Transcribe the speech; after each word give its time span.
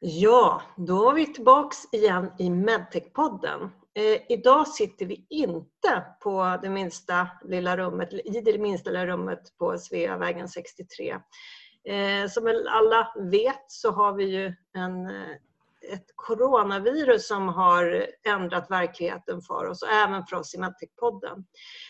Ja, 0.00 0.62
då 0.76 1.10
är 1.10 1.14
vi 1.14 1.26
tillbaks 1.26 1.76
igen 1.92 2.32
i 2.38 2.50
Medtech-podden. 2.50 3.70
Eh, 3.94 4.20
idag 4.28 4.68
sitter 4.68 5.06
vi 5.06 5.26
inte 5.28 6.04
på 6.20 6.58
det 6.62 6.70
minsta 6.70 7.28
lilla 7.44 7.76
rummet, 7.76 8.12
i 8.12 8.40
det 8.40 8.58
minsta 8.58 8.90
lilla 8.90 9.06
rummet 9.06 9.58
på 9.58 9.78
Sveavägen 9.78 10.48
63. 10.48 11.16
Eh, 11.84 12.28
som 12.28 12.44
väl 12.44 12.68
alla 12.68 13.12
vet 13.30 13.64
så 13.66 13.90
har 13.90 14.12
vi 14.12 14.24
ju 14.24 14.54
en, 14.72 15.06
eh, 15.06 15.30
ett 15.92 16.06
coronavirus 16.14 17.28
som 17.28 17.48
har 17.48 18.06
ändrat 18.28 18.70
verkligheten 18.70 19.42
för 19.42 19.66
oss 19.66 19.82
och 19.82 19.92
även 19.92 20.26
för 20.26 20.36
oss 20.36 20.54
i 20.54 20.58
Medtech-podden. 20.58 21.44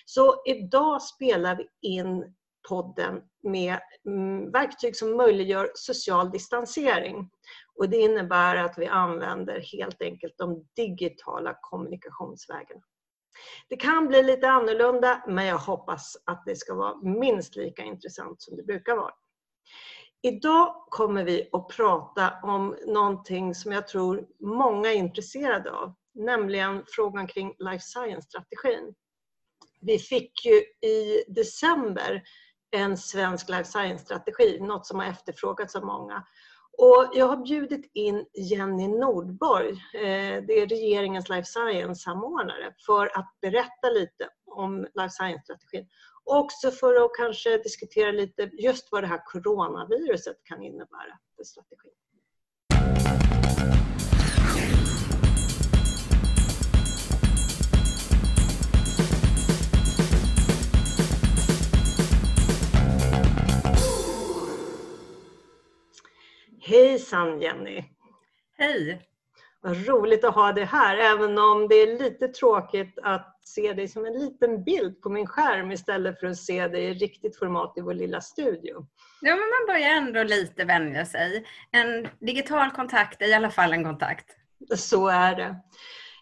Så 0.04 0.42
idag 0.46 1.02
spelar 1.02 1.56
vi 1.56 1.88
in 1.88 2.34
podden 2.68 3.20
med 3.42 3.78
mm, 4.06 4.50
verktyg 4.50 4.96
som 4.96 5.16
möjliggör 5.16 5.70
social 5.74 6.30
distansering. 6.30 7.30
Och 7.78 7.88
det 7.88 7.96
innebär 7.96 8.56
att 8.56 8.78
vi 8.78 8.86
använder 8.86 9.60
helt 9.60 10.02
enkelt 10.02 10.34
de 10.38 10.66
digitala 10.76 11.58
kommunikationsvägarna. 11.60 12.82
Det 13.68 13.76
kan 13.76 14.08
bli 14.08 14.22
lite 14.22 14.48
annorlunda 14.48 15.24
men 15.28 15.46
jag 15.46 15.58
hoppas 15.58 16.16
att 16.24 16.42
det 16.46 16.56
ska 16.56 16.74
vara 16.74 16.96
minst 16.96 17.56
lika 17.56 17.82
intressant 17.82 18.42
som 18.42 18.56
det 18.56 18.62
brukar 18.62 18.96
vara. 18.96 19.14
Idag 20.22 20.74
kommer 20.88 21.24
vi 21.24 21.48
att 21.52 21.68
prata 21.68 22.34
om 22.42 22.76
någonting 22.86 23.54
som 23.54 23.72
jag 23.72 23.88
tror 23.88 24.26
många 24.40 24.92
är 24.92 24.96
intresserade 24.96 25.72
av, 25.72 25.94
nämligen 26.14 26.84
frågan 26.86 27.26
kring 27.26 27.54
life 27.58 27.84
science-strategin. 27.84 28.94
Vi 29.80 29.98
fick 29.98 30.46
ju 30.46 30.88
i 30.90 31.24
december 31.28 32.22
en 32.70 32.96
svensk 32.96 33.48
life 33.48 33.64
science-strategi, 33.64 34.60
något 34.60 34.86
som 34.86 34.98
har 34.98 35.06
efterfrågats 35.06 35.76
av 35.76 35.84
många. 35.84 36.24
Och 36.80 37.10
jag 37.12 37.26
har 37.26 37.36
bjudit 37.36 37.90
in 37.94 38.26
Jenny 38.34 38.88
Nordborg, 38.88 39.70
eh, 39.94 40.44
det 40.46 40.52
är 40.52 40.66
regeringens 40.66 41.28
life 41.28 41.44
science-samordnare, 41.44 42.74
för 42.86 43.18
att 43.18 43.36
berätta 43.40 43.90
lite 43.90 44.28
om 44.46 44.80
life 44.94 45.10
science-strategin. 45.10 45.88
Också 46.24 46.70
för 46.70 47.04
att 47.04 47.16
kanske 47.16 47.58
diskutera 47.58 48.12
lite 48.12 48.50
just 48.52 48.92
vad 48.92 49.02
det 49.02 49.06
här 49.06 49.22
coronaviruset 49.26 50.36
kan 50.44 50.62
innebära 50.62 51.18
för 51.36 51.44
strategin. 51.44 51.92
Hejsan 66.68 67.40
Jenny! 67.40 67.84
Hej! 68.58 69.02
Vad 69.60 69.86
roligt 69.86 70.24
att 70.24 70.34
ha 70.34 70.52
dig 70.52 70.64
här, 70.64 70.96
även 70.96 71.38
om 71.38 71.68
det 71.68 71.74
är 71.74 71.98
lite 71.98 72.28
tråkigt 72.28 72.98
att 73.02 73.38
se 73.44 73.72
dig 73.72 73.88
som 73.88 74.06
en 74.06 74.12
liten 74.12 74.64
bild 74.64 75.00
på 75.02 75.10
min 75.10 75.26
skärm 75.26 75.72
istället 75.72 76.20
för 76.20 76.26
att 76.26 76.36
se 76.36 76.68
dig 76.68 76.84
i 76.84 76.94
riktigt 76.94 77.38
format 77.38 77.74
i 77.76 77.80
vår 77.80 77.94
lilla 77.94 78.20
studio. 78.20 78.86
Ja, 79.20 79.30
men 79.30 79.38
man 79.38 79.66
börjar 79.66 79.96
ändå 79.96 80.22
lite 80.22 80.64
vänja 80.64 81.06
sig. 81.06 81.44
En 81.70 82.08
digital 82.20 82.70
kontakt 82.70 83.22
är 83.22 83.26
i 83.26 83.34
alla 83.34 83.50
fall 83.50 83.72
en 83.72 83.84
kontakt. 83.84 84.26
Så 84.76 85.08
är 85.08 85.36
det. 85.36 85.56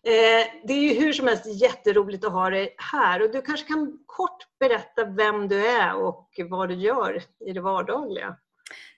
Eh, 0.02 0.46
det 0.64 0.72
är 0.72 0.94
ju 0.94 1.00
hur 1.00 1.12
som 1.12 1.26
helst 1.26 1.62
jätteroligt 1.62 2.24
att 2.24 2.32
ha 2.32 2.50
dig 2.50 2.74
här 2.78 3.22
och 3.22 3.32
du 3.32 3.42
kanske 3.42 3.66
kan 3.66 3.98
kort 4.06 4.58
berätta 4.60 5.04
vem 5.04 5.48
du 5.48 5.66
är 5.66 5.96
och 5.96 6.30
vad 6.50 6.68
du 6.68 6.74
gör 6.74 7.22
i 7.46 7.52
det 7.52 7.60
vardagliga. 7.60 8.36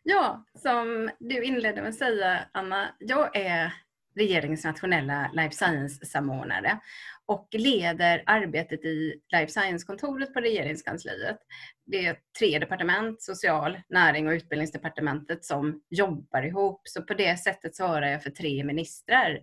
Ja, 0.02 0.44
som 0.54 1.10
du 1.18 1.42
inledde 1.42 1.80
med 1.80 1.88
att 1.88 1.94
säga 1.94 2.48
Anna, 2.52 2.94
jag 2.98 3.36
är 3.36 3.72
regeringens 4.16 4.64
nationella 4.64 5.30
life 5.32 5.54
science-samordnare 5.54 6.80
och 7.26 7.48
leder 7.52 8.22
arbetet 8.26 8.84
i 8.84 9.20
life 9.32 9.52
science-kontoret 9.52 10.34
på 10.34 10.40
regeringskansliet. 10.40 11.38
Det 11.86 12.06
är 12.06 12.18
tre 12.38 12.58
departement, 12.58 13.22
social, 13.22 13.80
näring 13.88 14.28
och 14.28 14.32
utbildningsdepartementet 14.32 15.44
som 15.44 15.82
jobbar 15.90 16.42
ihop. 16.42 16.80
Så 16.84 17.02
på 17.02 17.14
det 17.14 17.36
sättet 17.36 17.76
svarar 17.76 18.06
jag 18.06 18.22
för 18.22 18.30
tre 18.30 18.64
ministrar. 18.64 19.40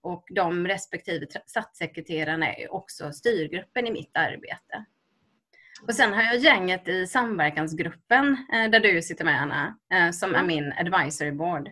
Och 0.00 0.24
de 0.34 0.68
respektive 0.68 1.26
statssekreterarna 1.46 2.54
är 2.54 2.72
också 2.72 3.12
styrgruppen 3.12 3.86
i 3.86 3.90
mitt 3.90 4.16
arbete. 4.16 4.84
Och 5.82 5.94
sen 5.94 6.12
har 6.12 6.22
jag 6.22 6.36
gänget 6.36 6.88
i 6.88 7.06
samverkansgruppen 7.06 8.36
eh, 8.52 8.70
där 8.70 8.80
du 8.80 9.02
sitter 9.02 9.24
med 9.24 9.42
Anna, 9.42 9.78
eh, 9.94 10.10
som 10.10 10.34
är 10.34 10.42
min 10.42 10.72
advisory 10.72 11.32
board. 11.32 11.68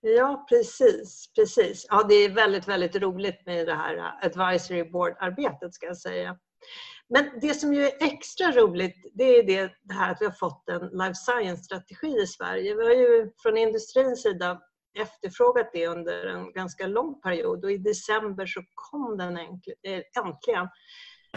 Ja, 0.00 0.46
precis. 0.48 1.32
precis. 1.34 1.86
Ja, 1.88 2.02
det 2.08 2.14
är 2.14 2.28
väldigt, 2.28 2.68
väldigt 2.68 2.96
roligt 2.96 3.46
med 3.46 3.66
det 3.66 3.74
här 3.74 4.12
advisory 4.22 4.84
board-arbetet 4.84 5.74
ska 5.74 5.86
jag 5.86 5.96
säga. 5.96 6.38
Men 7.08 7.30
det 7.40 7.54
som 7.54 7.74
ju 7.74 7.84
är 7.84 7.92
extra 8.00 8.52
roligt 8.52 9.10
det 9.14 9.24
är 9.24 9.42
det, 9.42 9.72
det 9.82 9.94
här 9.94 10.12
att 10.12 10.20
vi 10.20 10.24
har 10.24 10.32
fått 10.32 10.68
en 10.68 10.88
life 10.92 11.14
science-strategi 11.14 12.22
i 12.22 12.26
Sverige. 12.26 12.74
Vi 12.74 12.84
har 12.84 12.94
ju 12.94 13.30
från 13.42 13.56
industrins 13.56 14.22
sida 14.22 14.60
efterfrågat 14.98 15.70
det 15.72 15.86
under 15.86 16.26
en 16.26 16.52
ganska 16.52 16.86
lång 16.86 17.20
period 17.20 17.64
och 17.64 17.72
i 17.72 17.78
december 17.78 18.46
så 18.46 18.62
kom 18.74 19.16
den 19.16 19.36
äntligen. 20.16 20.68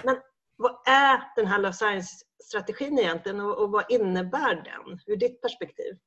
Men 0.03 0.18
vad 0.62 0.88
är 0.88 1.24
den 1.36 1.48
här 1.48 1.60
life 1.60 1.74
science-strategin 1.74 3.00
egentligen 3.00 3.40
och, 3.40 3.58
och 3.58 3.72
vad 3.72 3.86
innebär 3.90 4.56
den 4.56 5.00
ur 5.08 5.16
ditt 5.16 5.42
perspektiv? 5.42 5.98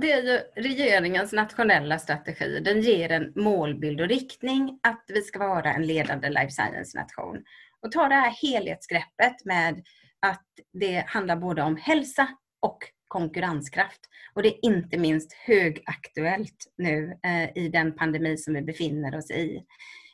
Det 0.00 0.12
är 0.12 0.22
ju 0.22 0.62
regeringens 0.62 1.32
nationella 1.32 1.98
strategi. 1.98 2.60
Den 2.60 2.80
ger 2.80 3.12
en 3.12 3.32
målbild 3.36 4.00
och 4.00 4.08
riktning 4.08 4.80
att 4.82 5.04
vi 5.08 5.22
ska 5.22 5.38
vara 5.38 5.74
en 5.74 5.86
ledande 5.86 6.28
life 6.28 6.50
science-nation. 6.50 7.44
Och 7.82 7.92
ta 7.92 8.08
det 8.08 8.14
här 8.14 8.30
helhetsgreppet 8.42 9.44
med 9.44 9.82
att 10.26 10.46
det 10.72 11.04
handlar 11.06 11.36
både 11.36 11.62
om 11.62 11.76
hälsa 11.76 12.28
och 12.60 12.78
konkurrenskraft. 13.08 14.00
Och 14.34 14.42
det 14.42 14.48
är 14.48 14.64
inte 14.64 14.98
minst 14.98 15.32
högaktuellt 15.32 16.72
nu 16.76 17.18
eh, 17.24 17.64
i 17.64 17.68
den 17.68 17.96
pandemi 17.96 18.36
som 18.36 18.54
vi 18.54 18.62
befinner 18.62 19.18
oss 19.18 19.30
i. 19.30 19.64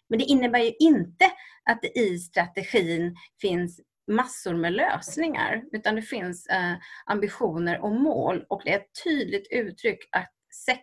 Men 0.08 0.18
det 0.18 0.24
innebär 0.24 0.60
ju 0.60 0.72
inte 0.78 1.24
att 1.70 1.82
det 1.82 1.98
i 1.98 2.18
strategin 2.18 3.16
finns 3.40 3.80
massor 4.06 4.54
med 4.54 4.72
lösningar 4.72 5.62
utan 5.72 5.94
det 5.94 6.02
finns 6.02 6.46
eh, 6.46 6.74
ambitioner 7.06 7.80
och 7.80 7.92
mål 7.92 8.44
och 8.48 8.62
det 8.64 8.72
är 8.72 8.76
ett 8.76 9.04
tydligt 9.04 9.48
uttryck 9.50 9.98
att 10.12 10.30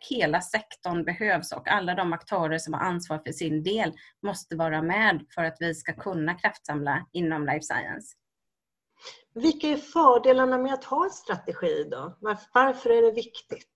hela 0.09 0.41
sektorn 0.41 1.05
behövs 1.05 1.51
och 1.51 1.67
alla 1.67 1.95
de 1.95 2.13
aktörer 2.13 2.57
som 2.57 2.73
har 2.73 2.81
ansvar 2.81 3.21
för 3.25 3.31
sin 3.31 3.63
del 3.63 3.93
måste 4.23 4.55
vara 4.55 4.81
med 4.81 5.25
för 5.35 5.43
att 5.43 5.57
vi 5.59 5.75
ska 5.75 5.93
kunna 5.93 6.33
kraftsamla 6.33 7.05
inom 7.11 7.45
life 7.45 7.61
science. 7.61 8.15
Vilka 9.33 9.67
är 9.67 9.77
fördelarna 9.77 10.57
med 10.57 10.73
att 10.73 10.83
ha 10.83 11.05
en 11.05 11.11
strategi 11.11 11.87
då? 11.91 12.17
Varför 12.53 12.89
är 12.89 13.01
det 13.01 13.11
viktigt? 13.11 13.69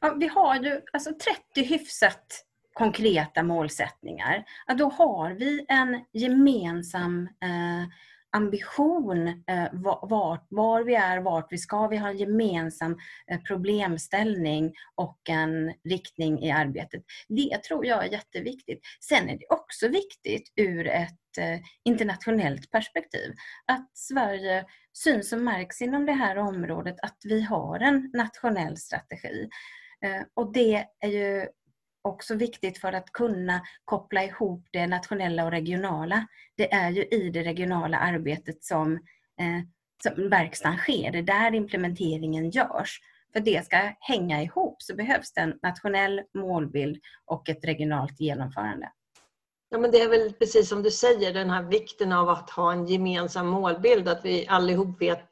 Ja, 0.00 0.14
vi 0.14 0.28
har 0.28 0.56
ju 0.56 0.80
alltså 0.92 1.10
30 1.54 1.68
hyfsat 1.68 2.44
konkreta 2.72 3.42
målsättningar. 3.42 4.44
Ja, 4.66 4.74
då 4.74 4.88
har 4.88 5.30
vi 5.30 5.66
en 5.68 6.04
gemensam 6.12 7.28
eh, 7.42 7.88
ambition 8.32 9.28
eh, 9.28 9.68
var, 9.72 10.46
var 10.48 10.84
vi 10.84 10.94
är, 10.94 11.18
vart 11.18 11.52
vi 11.52 11.58
ska. 11.58 11.88
Vi 11.88 11.96
har 11.96 12.10
en 12.10 12.18
gemensam 12.18 12.98
eh, 13.30 13.40
problemställning 13.40 14.72
och 14.94 15.20
en 15.28 15.74
riktning 15.88 16.42
i 16.42 16.50
arbetet. 16.50 17.02
Det 17.28 17.62
tror 17.62 17.86
jag 17.86 18.04
är 18.04 18.12
jätteviktigt. 18.12 18.80
Sen 19.08 19.28
är 19.28 19.38
det 19.38 19.46
också 19.50 19.88
viktigt 19.88 20.52
ur 20.56 20.86
ett 20.86 21.38
eh, 21.38 21.60
internationellt 21.84 22.70
perspektiv 22.70 23.34
att 23.66 23.90
Sverige 23.94 24.64
syns 24.92 25.32
och 25.32 25.40
märks 25.40 25.82
inom 25.82 26.06
det 26.06 26.12
här 26.12 26.38
området, 26.38 26.96
att 27.02 27.18
vi 27.24 27.42
har 27.42 27.80
en 27.80 28.10
nationell 28.14 28.76
strategi. 28.76 29.48
Eh, 30.04 30.22
och 30.34 30.52
det 30.52 30.86
är 31.00 31.08
ju 31.08 31.46
också 32.02 32.34
viktigt 32.34 32.78
för 32.78 32.92
att 32.92 33.12
kunna 33.12 33.60
koppla 33.84 34.24
ihop 34.24 34.66
det 34.72 34.86
nationella 34.86 35.44
och 35.44 35.50
regionala. 35.50 36.26
Det 36.56 36.72
är 36.72 36.90
ju 36.90 37.04
i 37.04 37.30
det 37.30 37.42
regionala 37.42 37.98
arbetet 37.98 38.64
som, 38.64 38.92
eh, 39.40 39.60
som 40.02 40.28
verkstaden 40.30 40.78
sker. 40.78 41.12
Det 41.12 41.18
är 41.18 41.22
där 41.22 41.54
implementeringen 41.54 42.50
görs. 42.50 43.00
För 43.32 43.40
det 43.40 43.64
ska 43.64 43.92
hänga 44.00 44.42
ihop 44.42 44.82
så 44.82 44.94
behövs 44.94 45.32
det 45.32 45.40
en 45.40 45.58
nationell 45.62 46.22
målbild 46.34 47.00
och 47.24 47.48
ett 47.48 47.64
regionalt 47.64 48.20
genomförande. 48.20 48.92
Ja, 49.68 49.78
men 49.78 49.90
det 49.90 50.00
är 50.00 50.08
väl 50.08 50.32
precis 50.32 50.68
som 50.68 50.82
du 50.82 50.90
säger, 50.90 51.34
den 51.34 51.50
här 51.50 51.62
vikten 51.62 52.12
av 52.12 52.28
att 52.28 52.50
ha 52.50 52.72
en 52.72 52.86
gemensam 52.86 53.46
målbild, 53.46 54.08
att 54.08 54.24
vi 54.24 54.46
allihop 54.48 55.02
vet 55.02 55.28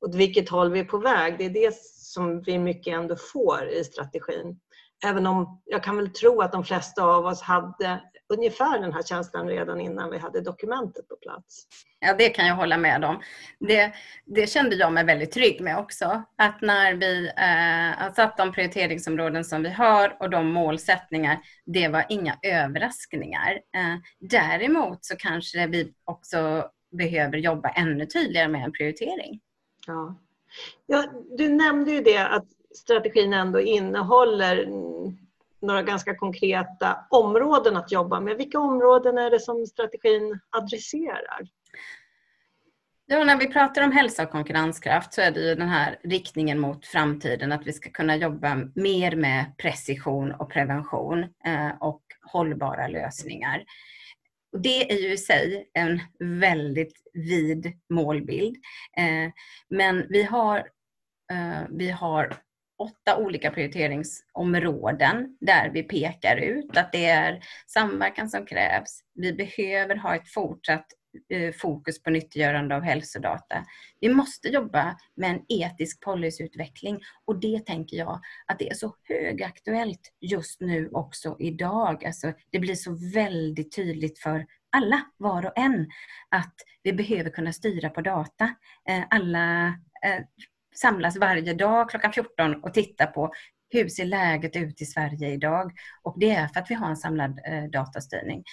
åt 0.00 0.14
vilket 0.14 0.48
håll 0.48 0.72
vi 0.72 0.80
är 0.80 0.84
på 0.84 0.98
väg. 0.98 1.38
Det 1.38 1.44
är 1.44 1.50
det 1.50 1.74
som 1.94 2.42
vi 2.42 2.58
mycket 2.58 2.94
ändå 2.94 3.16
får 3.16 3.68
i 3.68 3.84
strategin. 3.84 4.60
Även 5.06 5.26
om 5.26 5.62
jag 5.64 5.84
kan 5.84 5.96
väl 5.96 6.10
tro 6.10 6.40
att 6.40 6.52
de 6.52 6.64
flesta 6.64 7.04
av 7.04 7.26
oss 7.26 7.42
hade 7.42 8.00
ungefär 8.28 8.78
den 8.78 8.92
här 8.92 9.02
känslan 9.02 9.48
redan 9.48 9.80
innan 9.80 10.10
vi 10.10 10.18
hade 10.18 10.40
dokumentet 10.40 11.08
på 11.08 11.16
plats. 11.16 11.66
Ja, 12.00 12.14
det 12.14 12.28
kan 12.28 12.46
jag 12.46 12.54
hålla 12.54 12.76
med 12.76 13.04
om. 13.04 13.20
Det, 13.60 13.92
det 14.26 14.46
kände 14.46 14.76
jag 14.76 14.92
mig 14.92 15.04
väldigt 15.04 15.32
trygg 15.32 15.60
med 15.60 15.78
också. 15.78 16.22
Att 16.36 16.60
när 16.60 16.94
vi 16.94 17.26
eh, 17.26 18.04
har 18.04 18.14
satt 18.14 18.36
de 18.36 18.52
prioriteringsområden 18.52 19.44
som 19.44 19.62
vi 19.62 19.68
har 19.70 20.16
och 20.20 20.30
de 20.30 20.52
målsättningar, 20.52 21.38
det 21.66 21.88
var 21.88 22.06
inga 22.08 22.38
överraskningar. 22.42 23.52
Eh, 23.52 23.96
däremot 24.18 25.04
så 25.04 25.16
kanske 25.16 25.66
vi 25.66 25.92
också 26.04 26.70
behöver 26.90 27.38
jobba 27.38 27.68
ännu 27.68 28.06
tydligare 28.06 28.48
med 28.48 28.64
en 28.64 28.72
prioritering. 28.72 29.40
Ja. 29.86 30.18
ja 30.86 31.04
du 31.38 31.48
nämnde 31.48 31.90
ju 31.90 32.00
det 32.00 32.26
att 32.26 32.46
strategin 32.74 33.32
ändå 33.32 33.60
innehåller 33.60 34.66
några 35.60 35.82
ganska 35.82 36.16
konkreta 36.16 37.06
områden 37.10 37.76
att 37.76 37.92
jobba 37.92 38.20
med. 38.20 38.36
Vilka 38.36 38.58
områden 38.58 39.18
är 39.18 39.30
det 39.30 39.40
som 39.40 39.66
strategin 39.66 40.40
adresserar? 40.50 41.48
Ja, 43.06 43.24
när 43.24 43.36
vi 43.36 43.46
pratar 43.48 43.82
om 43.84 43.92
hälsa 43.92 44.22
och 44.22 44.30
konkurrenskraft 44.30 45.14
så 45.14 45.20
är 45.20 45.30
det 45.30 45.40
ju 45.40 45.54
den 45.54 45.68
här 45.68 45.98
riktningen 46.02 46.58
mot 46.58 46.86
framtiden 46.86 47.52
att 47.52 47.66
vi 47.66 47.72
ska 47.72 47.90
kunna 47.90 48.16
jobba 48.16 48.54
mer 48.74 49.16
med 49.16 49.44
precision 49.58 50.32
och 50.32 50.50
prevention 50.50 51.22
eh, 51.22 51.70
och 51.80 52.02
hållbara 52.32 52.88
lösningar. 52.88 53.64
Och 54.52 54.60
det 54.60 54.92
är 54.92 54.96
ju 54.96 55.12
i 55.12 55.16
sig 55.16 55.70
en 55.74 56.00
väldigt 56.40 57.02
vid 57.12 57.72
målbild. 57.88 58.56
Eh, 58.96 59.32
men 59.70 60.06
vi 60.08 60.22
har, 60.22 60.58
eh, 61.32 61.62
vi 61.70 61.90
har 61.90 62.36
åtta 62.80 63.16
olika 63.16 63.50
prioriteringsområden 63.50 65.36
där 65.40 65.70
vi 65.70 65.82
pekar 65.82 66.36
ut 66.36 66.76
att 66.76 66.92
det 66.92 67.06
är 67.06 67.40
samverkan 67.66 68.28
som 68.30 68.46
krävs. 68.46 69.00
Vi 69.14 69.32
behöver 69.32 69.96
ha 69.96 70.16
ett 70.16 70.28
fortsatt 70.28 70.86
eh, 71.28 71.52
fokus 71.52 72.02
på 72.02 72.10
nyttiggörande 72.10 72.76
av 72.76 72.82
hälsodata. 72.82 73.64
Vi 74.00 74.08
måste 74.08 74.48
jobba 74.48 74.96
med 75.14 75.30
en 75.30 75.42
etisk 75.48 76.00
policyutveckling 76.00 77.00
och 77.24 77.40
det 77.40 77.66
tänker 77.66 77.96
jag 77.96 78.20
att 78.46 78.58
det 78.58 78.70
är 78.70 78.74
så 78.74 78.94
högaktuellt 79.08 80.12
just 80.20 80.60
nu 80.60 80.88
också 80.92 81.36
idag. 81.38 82.04
Alltså, 82.04 82.32
det 82.50 82.58
blir 82.58 82.74
så 82.74 82.98
väldigt 83.14 83.76
tydligt 83.76 84.18
för 84.18 84.46
alla, 84.72 85.00
var 85.16 85.46
och 85.46 85.58
en, 85.58 85.90
att 86.28 86.54
vi 86.82 86.92
behöver 86.92 87.30
kunna 87.30 87.52
styra 87.52 87.90
på 87.90 88.00
data. 88.00 88.54
Eh, 88.88 89.02
alla 89.10 89.66
eh, 90.04 90.24
samlas 90.80 91.16
varje 91.16 91.54
dag 91.54 91.90
klockan 91.90 92.12
14 92.12 92.64
och 92.64 92.74
tittar 92.74 93.06
på 93.06 93.32
hur 93.70 93.88
ser 93.88 94.04
läget 94.04 94.56
ut 94.56 94.82
i 94.82 94.86
Sverige 94.86 95.28
idag? 95.28 95.72
Och 96.02 96.16
det 96.18 96.30
är 96.30 96.48
för 96.48 96.60
att 96.60 96.70
vi 96.70 96.74
har 96.74 96.88
en 96.88 96.96
samlad 96.96 97.40
eh, 97.46 97.64
datastyrning. 97.64 98.44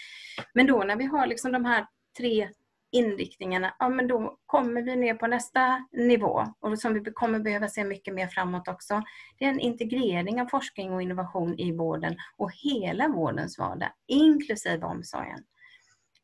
Men 0.54 0.68
då 0.68 0.84
när 0.84 0.96
vi 0.96 1.06
har 1.06 1.28
liksom 1.28 1.52
de 1.52 1.66
här 1.66 1.86
tre 2.18 2.50
inriktningarna, 2.92 3.76
ja 3.80 3.90
men 3.90 4.08
då 4.08 4.38
kommer 4.46 4.82
vi 4.82 4.96
ner 4.96 5.14
på 5.14 5.28
nästa 5.28 5.88
nivå 5.92 6.44
och 6.60 6.80
som 6.80 6.94
vi 6.94 7.12
kommer 7.14 7.40
behöva 7.40 7.68
se 7.68 7.84
mycket 7.84 8.14
mer 8.14 8.28
framåt 8.28 8.68
också. 8.68 9.02
Det 9.40 9.46
är 9.46 9.50
en 9.50 9.60
integrering 9.60 10.42
av 10.42 10.46
forskning 10.46 10.94
och 10.94 11.02
innovation 11.02 11.60
i 11.60 11.72
vården 11.72 12.16
och 12.38 12.52
hela 12.64 13.08
vårdens 13.08 13.60
vardag, 13.60 13.90
inklusive 14.08 14.86
omsorgen. 14.86 15.40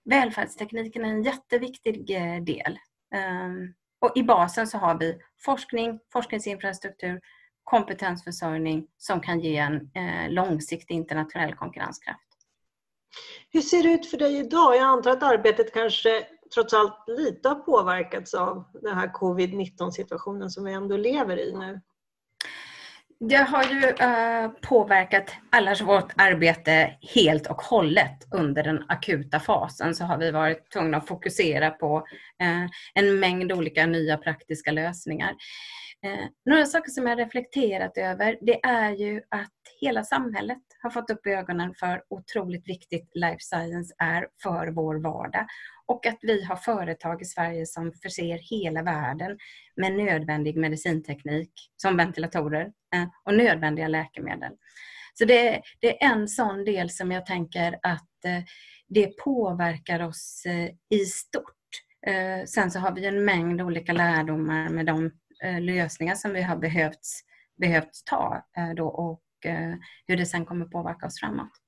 Välfärdstekniken 0.06 1.06
är 1.06 1.10
en 1.10 1.24
jätteviktig 1.24 2.16
eh, 2.16 2.44
del. 2.44 2.80
Um, 3.16 3.74
och 4.04 4.12
I 4.16 4.24
basen 4.24 4.68
så 4.68 4.78
har 4.78 5.00
vi 5.00 5.20
forskning, 5.46 6.00
forskningsinfrastruktur, 6.14 7.22
kompetensförsörjning 7.64 8.88
som 8.98 9.22
kan 9.22 9.40
ge 9.40 9.58
en 9.58 9.92
eh, 9.94 10.32
långsiktig 10.32 10.96
internationell 10.96 11.56
konkurrenskraft. 11.56 12.20
Hur 13.50 13.62
ser 13.62 13.84
det 13.84 13.90
ut 13.90 14.06
för 14.06 14.18
dig 14.18 14.38
idag? 14.38 14.76
Jag 14.76 14.84
antar 14.84 15.12
att 15.12 15.24
arbetet 15.24 15.74
kanske 15.74 16.28
trots 16.54 16.74
allt 16.74 17.04
lite 17.08 17.50
har 17.50 17.56
påverkats 17.56 18.34
av 18.34 18.64
den 18.82 18.96
här 18.96 19.08
covid-19 19.08 19.92
situationen 19.92 20.50
som 20.50 20.66
vi 20.66 20.74
ändå 20.74 20.98
lever 20.98 21.40
i 21.40 21.54
nu. 21.54 21.82
Det 23.30 23.36
har 23.36 23.64
ju 23.64 23.84
eh, 23.84 24.52
påverkat 24.62 25.36
allas 25.50 25.82
vårt 25.82 26.14
arbete 26.18 26.98
helt 27.16 27.48
och 27.48 27.62
hållet 27.62 28.28
under 28.32 28.64
den 28.64 28.86
akuta 28.88 29.40
fasen 29.40 29.96
så 29.96 30.04
har 30.04 30.18
vi 30.18 30.32
varit 30.32 30.72
tvungna 30.72 30.98
att 30.98 31.08
fokusera 31.08 31.70
på 31.70 31.98
eh, 32.42 32.66
en 32.94 33.20
mängd 33.20 33.52
olika 33.52 33.86
nya 33.86 34.18
praktiska 34.18 34.72
lösningar. 34.72 35.36
Eh, 36.06 36.26
några 36.46 36.66
saker 36.66 36.92
som 36.92 37.08
jag 37.08 37.20
reflekterat 37.20 37.98
över 37.98 38.38
det 38.42 38.66
är 38.66 38.92
ju 38.92 39.22
att 39.30 39.52
hela 39.82 40.04
samhället 40.04 40.62
har 40.82 40.90
fått 40.90 41.10
upp 41.10 41.28
ögonen 41.28 41.74
för 41.80 42.04
otroligt 42.10 42.68
viktigt 42.68 43.12
life 43.14 43.40
science 43.40 43.96
är 43.98 44.28
för 44.44 44.68
vår 44.68 44.96
vardag 44.96 45.46
och 45.86 46.06
att 46.06 46.18
vi 46.22 46.44
har 46.44 46.56
företag 46.56 47.22
i 47.22 47.26
Sverige 47.26 47.66
som 47.66 47.94
förser 48.04 48.38
hela 48.38 48.84
världen 48.84 49.38
med 49.76 49.94
nödvändig 49.94 50.58
medicinteknik 50.58 51.52
som 51.76 51.98
ventilatorer 51.98 52.72
eh, 52.96 53.08
och 53.24 53.34
nödvändiga 53.34 53.88
läkemedel. 53.88 54.52
Så 55.14 55.26
det, 55.26 55.62
det 55.80 56.04
är 56.04 56.12
en 56.12 56.28
sån 56.28 56.66
del 56.66 56.90
som 56.90 57.12
jag 57.12 57.26
tänker 57.26 57.80
att 57.84 58.26
eh, 58.26 58.44
det 58.88 59.18
påverkar 59.18 60.00
oss 60.00 60.44
eh, 60.46 60.70
i 60.90 61.06
stort. 61.06 61.54
Sen 62.46 62.72
så 62.72 62.80
har 62.80 62.92
vi 62.92 63.06
en 63.06 63.26
mängd 63.26 63.62
olika 63.62 63.94
lärdomar 63.94 64.70
med 64.70 64.86
de 64.86 65.12
lösningar 65.60 66.16
som 66.16 66.34
vi 66.34 66.42
har 66.42 66.58
behövt, 66.58 67.00
behövt 67.58 68.04
ta 68.06 68.46
då 68.76 68.88
och 68.88 69.22
hur 70.08 70.18
det 70.18 70.26
sen 70.26 70.46
kommer 70.46 70.66
påverka 70.66 71.06
oss 71.06 71.20
framåt. 71.20 71.63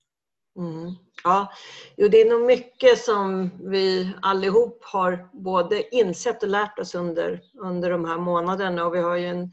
Mm. 0.57 0.95
Ja, 1.23 1.53
jo, 1.97 2.07
det 2.07 2.21
är 2.21 2.29
nog 2.29 2.41
mycket 2.41 2.99
som 2.99 3.51
vi 3.71 4.13
allihop 4.21 4.83
har 4.83 5.29
både 5.33 5.95
insett 5.95 6.43
och 6.43 6.49
lärt 6.49 6.79
oss 6.79 6.95
under, 6.95 7.41
under 7.61 7.89
de 7.89 8.05
här 8.05 8.17
månaderna 8.17 8.85
och 8.85 8.95
vi 8.95 8.99
har 8.99 9.15
ju 9.15 9.25
en, 9.25 9.51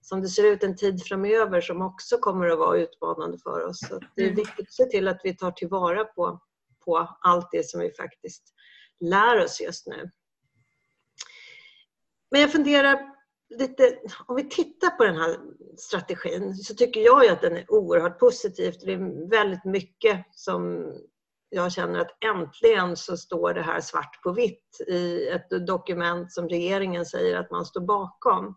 som 0.00 0.20
det 0.20 0.28
ser 0.28 0.44
ut, 0.44 0.62
en 0.62 0.76
tid 0.76 1.02
framöver 1.02 1.60
som 1.60 1.82
också 1.82 2.18
kommer 2.18 2.48
att 2.48 2.58
vara 2.58 2.78
utmanande 2.78 3.38
för 3.38 3.66
oss. 3.66 3.78
Så 3.88 4.00
det 4.16 4.22
är 4.22 4.26
mm. 4.26 4.36
viktigt 4.36 4.66
att 4.66 4.72
se 4.72 4.84
till 4.84 5.08
att 5.08 5.20
vi 5.24 5.36
tar 5.36 5.50
tillvara 5.50 6.04
på, 6.04 6.40
på 6.84 7.16
allt 7.20 7.48
det 7.52 7.66
som 7.66 7.80
vi 7.80 7.92
faktiskt 7.92 8.42
lär 9.00 9.44
oss 9.44 9.60
just 9.60 9.86
nu. 9.86 10.10
Men 12.30 12.40
jag 12.40 12.52
funderar 12.52 13.19
lite, 13.50 13.98
om 14.26 14.36
vi 14.36 14.48
tittar 14.48 14.90
på 14.90 15.04
den 15.04 15.16
här 15.16 15.36
strategin 15.76 16.54
så 16.54 16.74
tycker 16.74 17.00
jag 17.00 17.26
att 17.28 17.40
den 17.40 17.56
är 17.56 17.72
oerhört 17.72 18.18
positiv. 18.18 18.74
Det 18.84 18.92
är 18.92 19.30
väldigt 19.30 19.64
mycket 19.64 20.26
som 20.30 20.92
jag 21.48 21.72
känner 21.72 22.00
att 22.00 22.24
äntligen 22.24 22.96
så 22.96 23.16
står 23.16 23.54
det 23.54 23.62
här 23.62 23.80
svart 23.80 24.22
på 24.22 24.32
vitt 24.32 24.80
i 24.86 25.28
ett 25.28 25.66
dokument 25.66 26.32
som 26.32 26.48
regeringen 26.48 27.06
säger 27.06 27.36
att 27.36 27.50
man 27.50 27.66
står 27.66 27.80
bakom. 27.80 28.56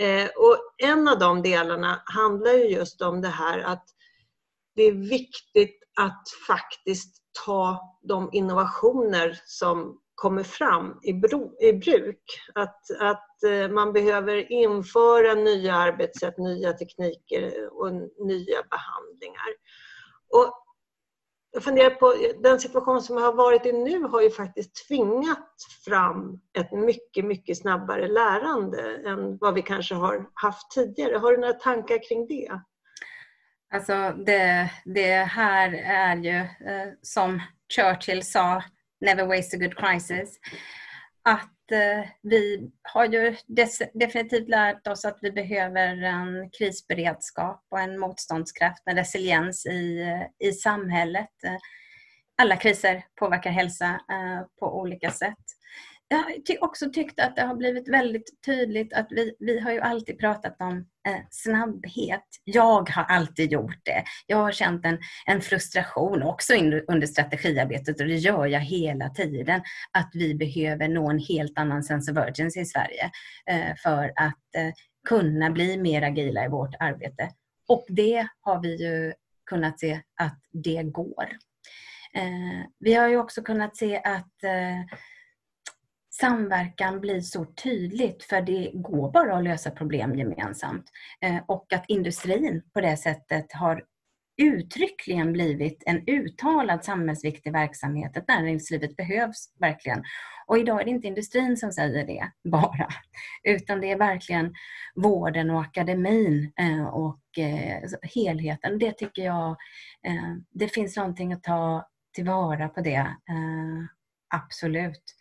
Eh, 0.00 0.28
och 0.36 0.58
en 0.78 1.08
av 1.08 1.18
de 1.18 1.42
delarna 1.42 2.02
handlar 2.04 2.52
ju 2.52 2.64
just 2.64 3.02
om 3.02 3.20
det 3.20 3.28
här 3.28 3.58
att 3.58 3.84
det 4.76 4.82
är 4.82 4.92
viktigt 4.92 5.78
att 5.96 6.22
faktiskt 6.46 7.22
ta 7.44 7.96
de 8.02 8.28
innovationer 8.32 9.40
som 9.44 10.00
kommer 10.14 10.42
fram 10.42 11.00
i, 11.02 11.12
bro, 11.12 11.56
i 11.60 11.72
bruk. 11.72 12.22
Att, 12.54 12.80
att 13.00 13.42
eh, 13.42 13.68
man 13.68 13.92
behöver 13.92 14.52
införa 14.52 15.34
nya 15.34 15.74
arbetssätt, 15.74 16.38
nya 16.38 16.72
tekniker 16.72 17.42
eh, 17.42 17.66
och 17.66 17.92
nya 18.26 18.62
behandlingar. 18.70 19.48
Och 20.28 20.60
jag 21.50 21.64
funderar 21.64 21.90
på, 21.90 22.14
den 22.42 22.60
situation 22.60 23.02
som 23.02 23.16
har 23.16 23.32
varit 23.32 23.66
i 23.66 23.72
nu 23.72 24.02
har 24.02 24.22
ju 24.22 24.30
faktiskt 24.30 24.88
tvingat 24.88 25.56
fram 25.84 26.40
ett 26.58 26.72
mycket, 26.72 27.24
mycket 27.24 27.58
snabbare 27.58 28.08
lärande 28.08 29.02
än 29.06 29.38
vad 29.38 29.54
vi 29.54 29.62
kanske 29.62 29.94
har 29.94 30.30
haft 30.34 30.70
tidigare. 30.70 31.16
Har 31.16 31.32
du 31.32 31.38
några 31.38 31.52
tankar 31.52 32.08
kring 32.08 32.26
det? 32.26 32.60
Alltså 33.74 34.24
det, 34.26 34.70
det 34.84 35.14
här 35.14 35.72
är 35.84 36.16
ju 36.16 36.36
eh, 36.38 36.88
som 37.02 37.40
Churchill 37.76 38.22
sa 38.22 38.62
Never 39.04 39.26
waste 39.26 39.56
a 39.56 39.58
good 39.58 39.76
crisis. 39.76 40.38
Att 41.22 41.72
eh, 41.72 42.08
vi 42.22 42.70
har 42.82 43.04
ju 43.04 43.36
definitivt 43.92 44.48
lärt 44.48 44.86
oss 44.86 45.04
att 45.04 45.18
vi 45.22 45.32
behöver 45.32 46.02
en 46.02 46.50
krisberedskap 46.50 47.66
och 47.70 47.80
en 47.80 47.98
motståndskraft, 47.98 48.82
en 48.84 48.96
resiliens 48.96 49.66
i, 49.66 50.00
eh, 50.00 50.48
i 50.48 50.52
samhället. 50.52 51.44
Eh, 51.44 51.56
alla 52.42 52.56
kriser 52.56 53.04
påverkar 53.14 53.50
hälsa 53.50 53.86
eh, 53.86 54.46
på 54.60 54.78
olika 54.80 55.10
sätt 55.10 55.44
jag 56.14 56.56
har 56.60 56.64
också 56.64 56.90
tyckt 56.90 57.20
att 57.20 57.36
det 57.36 57.42
har 57.42 57.54
blivit 57.54 57.88
väldigt 57.88 58.42
tydligt 58.46 58.92
att 58.92 59.06
vi, 59.10 59.36
vi 59.38 59.60
har 59.60 59.72
ju 59.72 59.80
alltid 59.80 60.18
pratat 60.18 60.56
om 60.60 60.76
eh, 61.08 61.20
snabbhet. 61.30 62.24
Jag 62.44 62.90
har 62.90 63.04
alltid 63.04 63.52
gjort 63.52 63.80
det. 63.82 64.04
Jag 64.26 64.36
har 64.36 64.52
känt 64.52 64.84
en, 64.84 64.98
en 65.26 65.40
frustration 65.40 66.22
också 66.22 66.54
in, 66.54 66.84
under 66.88 67.06
strategiarbetet 67.06 68.00
och 68.00 68.06
det 68.06 68.14
gör 68.14 68.46
jag 68.46 68.60
hela 68.60 69.08
tiden. 69.08 69.62
Att 69.92 70.10
vi 70.14 70.34
behöver 70.34 70.88
nå 70.88 71.10
en 71.10 71.18
helt 71.18 71.58
annan 71.58 71.82
sense 71.82 72.12
of 72.12 72.18
urgency 72.18 72.60
i 72.60 72.64
Sverige 72.64 73.10
eh, 73.50 73.76
för 73.82 74.12
att 74.16 74.54
eh, 74.56 74.72
kunna 75.08 75.50
bli 75.50 75.76
mer 75.76 76.02
agila 76.02 76.44
i 76.44 76.48
vårt 76.48 76.74
arbete. 76.80 77.30
Och 77.68 77.84
det 77.88 78.26
har 78.40 78.62
vi 78.62 78.76
ju 78.76 79.12
kunnat 79.46 79.80
se 79.80 80.00
att 80.20 80.40
det 80.52 80.82
går. 80.82 81.28
Eh, 82.14 82.66
vi 82.78 82.94
har 82.94 83.08
ju 83.08 83.18
också 83.18 83.42
kunnat 83.42 83.76
se 83.76 83.96
att 83.96 84.44
eh, 84.44 84.96
samverkan 86.20 87.00
blir 87.00 87.20
så 87.20 87.44
tydligt 87.44 88.24
för 88.24 88.40
det 88.40 88.70
går 88.74 89.10
bara 89.10 89.36
att 89.36 89.44
lösa 89.44 89.70
problem 89.70 90.14
gemensamt. 90.14 90.84
Eh, 91.20 91.38
och 91.46 91.72
att 91.72 91.84
industrin 91.88 92.62
på 92.72 92.80
det 92.80 92.96
sättet 92.96 93.52
har 93.52 93.84
uttryckligen 94.42 95.32
blivit 95.32 95.82
en 95.86 96.08
uttalad 96.08 96.84
samhällsviktig 96.84 97.52
verksamhet. 97.52 98.16
Att 98.16 98.28
näringslivet 98.28 98.96
behövs 98.96 99.52
verkligen. 99.60 100.04
Och 100.46 100.58
idag 100.58 100.80
är 100.80 100.84
det 100.84 100.90
inte 100.90 101.06
industrin 101.06 101.56
som 101.56 101.72
säger 101.72 102.06
det 102.06 102.30
bara, 102.50 102.88
utan 103.42 103.80
det 103.80 103.90
är 103.90 103.98
verkligen 103.98 104.54
vården 104.94 105.50
och 105.50 105.60
akademin 105.60 106.52
eh, 106.60 106.86
och 106.86 107.38
eh, 107.38 107.82
helheten. 108.14 108.78
Det 108.78 108.92
tycker 108.92 109.22
jag, 109.22 109.56
det 110.50 110.68
finns 110.68 110.96
någonting 110.96 111.32
att 111.32 111.42
ta 111.42 111.88
tillvara 112.14 112.68
på 112.68 112.80
det. 112.80 113.16
Absolut. 114.34 115.14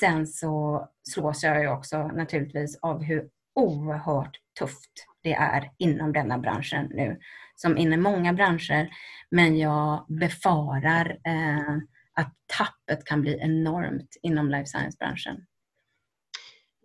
Sen 0.00 0.26
så 0.26 0.88
slås 1.10 1.44
jag 1.44 1.62
ju 1.62 1.68
också 1.68 2.06
naturligtvis 2.06 2.78
av 2.82 3.02
hur 3.02 3.28
oerhört 3.54 4.36
tufft 4.58 4.92
det 5.22 5.32
är 5.32 5.70
inom 5.78 6.12
denna 6.12 6.38
branschen 6.38 6.90
nu. 6.94 7.18
Som 7.54 7.78
inom 7.78 8.02
många 8.02 8.32
branscher. 8.32 8.90
Men 9.30 9.58
jag 9.58 10.06
befarar 10.08 11.18
eh, 11.24 11.76
att 12.14 12.34
tappet 12.58 13.04
kan 13.04 13.20
bli 13.20 13.38
enormt 13.40 14.16
inom 14.22 14.50
life 14.50 14.66
science-branschen. 14.66 15.46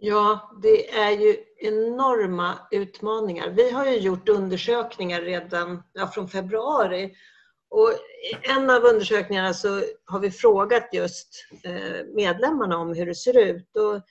Ja, 0.04 0.52
det 0.62 0.92
är 0.94 1.12
ju 1.12 1.36
enorma 1.58 2.60
utmaningar. 2.72 3.50
Vi 3.50 3.72
har 3.72 3.86
ju 3.86 3.98
gjort 3.98 4.30
undersökningar 4.30 5.22
redan 5.22 5.84
ja, 5.94 6.08
från 6.08 6.30
februari 6.30 7.16
och 7.72 7.92
I 8.32 8.50
en 8.50 8.70
av 8.70 8.84
undersökningarna 8.84 9.54
så 9.54 9.82
har 10.06 10.20
vi 10.20 10.32
frågat 10.32 10.90
just 10.94 11.46
eh, 11.64 12.06
medlemmarna 12.16 12.78
om 12.78 12.94
hur 12.94 13.06
det 13.06 13.16
ser 13.16 13.38
ut. 13.38 13.78
Och 13.78 14.02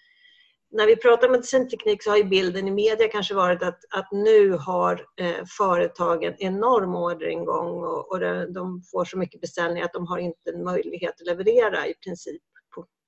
när 0.72 0.86
vi 0.86 0.96
pratar 0.96 1.28
medicinteknik 1.28 2.02
så 2.02 2.10
har 2.10 2.16
ju 2.16 2.24
bilden 2.24 2.68
i 2.68 2.70
media 2.70 3.08
kanske 3.08 3.34
varit 3.34 3.62
att, 3.62 3.78
att 3.90 4.08
nu 4.12 4.50
har 4.50 5.06
eh, 5.20 5.44
företagen 5.58 6.34
enorm 6.38 6.94
orderingång 6.94 7.84
och, 7.84 8.12
och 8.12 8.20
de 8.52 8.82
får 8.92 9.04
så 9.04 9.18
mycket 9.18 9.40
beställningar 9.40 9.84
att 9.84 9.92
de 9.92 10.06
har 10.06 10.18
inte 10.18 10.50
en 10.54 10.64
möjlighet 10.64 11.20
att 11.20 11.26
leverera 11.26 11.86
i 11.86 11.94
princip 11.94 12.42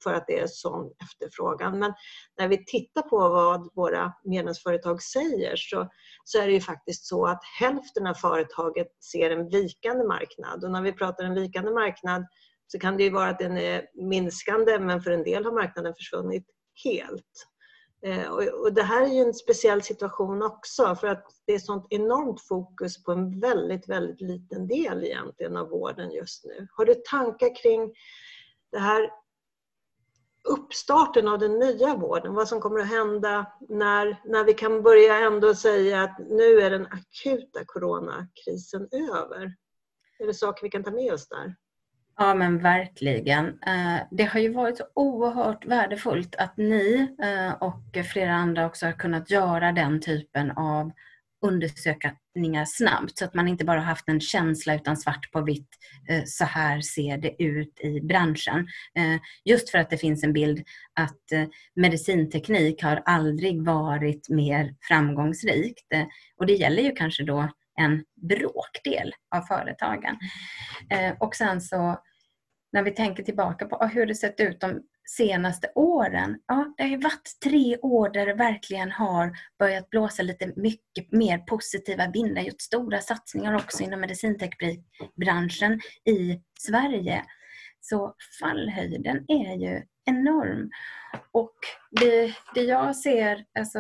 för 0.02 0.14
att 0.14 0.26
det 0.26 0.38
är 0.38 0.47
sån 0.47 0.90
efterfrågan. 1.02 1.78
Men 1.78 1.92
när 2.38 2.49
vi 2.49 2.64
tittar 2.64 3.02
på 3.02 3.18
vad 3.18 3.75
våra 3.75 4.12
medlemsföretag 4.25 5.02
säger 5.02 5.56
så, 5.56 5.88
så 6.25 6.38
är 6.38 6.47
det 6.47 6.52
ju 6.52 6.61
faktiskt 6.61 7.06
så 7.06 7.26
att 7.26 7.40
hälften 7.61 8.06
av 8.06 8.14
företaget 8.14 8.88
ser 9.12 9.30
en 9.30 9.49
vikande 9.49 10.04
marknad. 10.04 10.64
Och 10.64 10.71
när 10.71 10.82
vi 10.82 10.92
pratar 10.92 11.25
en 11.25 11.35
vikande 11.35 11.71
marknad 11.71 12.26
så 12.66 12.78
kan 12.78 12.97
det 12.97 13.02
ju 13.02 13.11
vara 13.11 13.28
att 13.28 13.38
den 13.38 13.56
är 13.56 13.87
minskande 13.94 14.78
men 14.78 15.02
för 15.02 15.11
en 15.11 15.25
del 15.25 15.44
har 15.44 15.52
marknaden 15.52 15.94
försvunnit 15.94 16.47
helt. 16.85 17.49
Eh, 18.06 18.28
och 18.30 18.73
det 18.75 18.82
här 18.82 19.02
är 19.02 19.14
ju 19.14 19.21
en 19.21 19.35
speciell 19.35 19.82
situation 19.82 20.42
också 20.42 20.97
för 20.97 21.09
att 21.09 21.26
det 21.47 21.52
är 21.52 21.59
sånt 21.59 21.87
enormt 21.90 22.40
fokus 22.40 23.04
på 23.04 23.12
en 23.12 23.40
väldigt, 23.40 23.88
väldigt 23.88 24.21
liten 24.21 24.66
del 24.66 25.04
egentligen 25.04 25.56
av 25.56 25.68
vården 25.68 26.11
just 26.11 26.44
nu. 26.44 26.66
Har 26.71 26.85
du 26.85 26.94
tankar 26.94 27.62
kring 27.62 27.94
det 28.73 28.78
här 28.78 29.11
uppstarten 30.49 31.28
av 31.28 31.38
den 31.38 31.58
nya 31.58 31.94
vården, 31.96 32.34
vad 32.34 32.49
som 32.49 32.61
kommer 32.61 32.80
att 32.80 32.88
hända 32.88 33.52
när, 33.68 34.20
när 34.25 34.44
vi 34.44 34.52
kan 34.54 34.82
börja 34.82 35.18
ändå 35.18 35.54
säga 35.54 36.02
att 36.02 36.18
nu 36.18 36.61
är 36.61 36.70
den 36.70 36.87
akuta 36.87 37.64
coronakrisen 37.66 38.88
över? 38.92 39.54
Är 40.18 40.26
det 40.26 40.34
saker 40.34 40.62
vi 40.62 40.70
kan 40.70 40.84
ta 40.84 40.90
med 40.90 41.12
oss 41.12 41.28
där? 41.28 41.54
Ja 42.16 42.34
men 42.34 42.58
verkligen. 42.58 43.46
Eh, 43.46 44.00
det 44.11 44.25
har 44.25 44.40
ju 44.40 44.52
varit 44.52 44.78
så 44.78 44.84
oerhört 44.94 45.66
värdefullt 45.66 46.34
att 46.37 46.56
ni 46.56 47.14
eh, 47.22 47.62
och 47.62 48.06
flera 48.12 48.34
andra 48.34 48.66
också 48.66 48.87
har 48.87 48.92
kunnat 48.92 49.30
göra 49.30 49.72
den 49.72 50.00
typen 50.00 50.50
av 50.50 50.90
undersöka 51.42 52.16
undersökningar 52.35 52.65
snabbt 52.65 53.19
så 53.19 53.25
att 53.25 53.35
man 53.35 53.49
inte 53.49 53.65
bara 53.65 53.81
haft 53.81 54.09
en 54.09 54.21
känsla 54.21 54.75
utan 54.75 54.97
svart 54.97 55.33
på 55.33 55.41
vitt. 55.41 55.69
Eh, 56.09 56.23
så 56.27 56.45
här 56.45 56.81
ser 56.81 57.19
det 57.19 57.43
ut 57.43 57.81
i 57.81 58.01
branschen. 58.01 58.69
Eh, 58.95 59.21
just 59.45 59.71
för 59.71 59.79
att 59.79 59.91
det 59.91 59.99
finns 59.99 60.25
en 60.25 60.33
bild 60.33 60.65
att 61.01 61.33
eh, 61.33 61.45
medicinteknik 61.75 62.83
har 62.83 63.03
aldrig 63.05 63.65
varit 63.65 64.29
mer 64.29 64.75
framgångsrikt. 64.89 65.87
Och 66.37 66.47
det 66.47 66.53
gäller 66.53 66.83
ju 66.83 66.93
kanske 66.93 67.25
då 67.25 67.49
en 67.81 68.05
bråkdel 68.29 69.12
av 69.35 69.41
företagen. 69.41 70.17
Och 71.21 71.35
sen 71.35 71.61
så 71.61 71.99
när 72.73 72.83
vi 72.83 72.91
tänker 72.91 73.23
tillbaka 73.23 73.67
på 73.67 73.77
ah, 73.77 73.87
hur 73.87 74.07
det 74.07 74.15
sett 74.15 74.41
ut 74.41 74.61
de 74.61 74.83
senaste 75.04 75.73
åren. 75.75 76.38
Ja, 76.47 76.75
det 76.76 76.82
har 76.82 76.90
ju 76.90 76.97
varit 76.97 77.38
tre 77.44 77.78
år 77.78 78.09
där 78.09 78.26
det 78.26 78.35
verkligen 78.35 78.92
har 78.92 79.32
börjat 79.59 79.90
blåsa 79.90 80.23
lite 80.23 80.52
mycket 80.56 81.12
mer 81.12 81.38
positiva 81.38 82.11
vindar. 82.11 82.42
Gjort 82.42 82.61
stora 82.61 83.00
satsningar 83.00 83.54
också 83.54 83.82
inom 83.82 84.00
medicinteknikbranschen 84.00 85.80
i 86.04 86.40
Sverige. 86.59 87.25
Så 87.80 88.14
fallhöjden 88.40 89.25
är 89.28 89.56
ju 89.56 89.82
enorm. 90.04 90.71
Och 91.32 91.54
det, 91.90 92.35
det 92.54 92.62
jag 92.62 92.97
ser 92.97 93.44
alltså, 93.59 93.78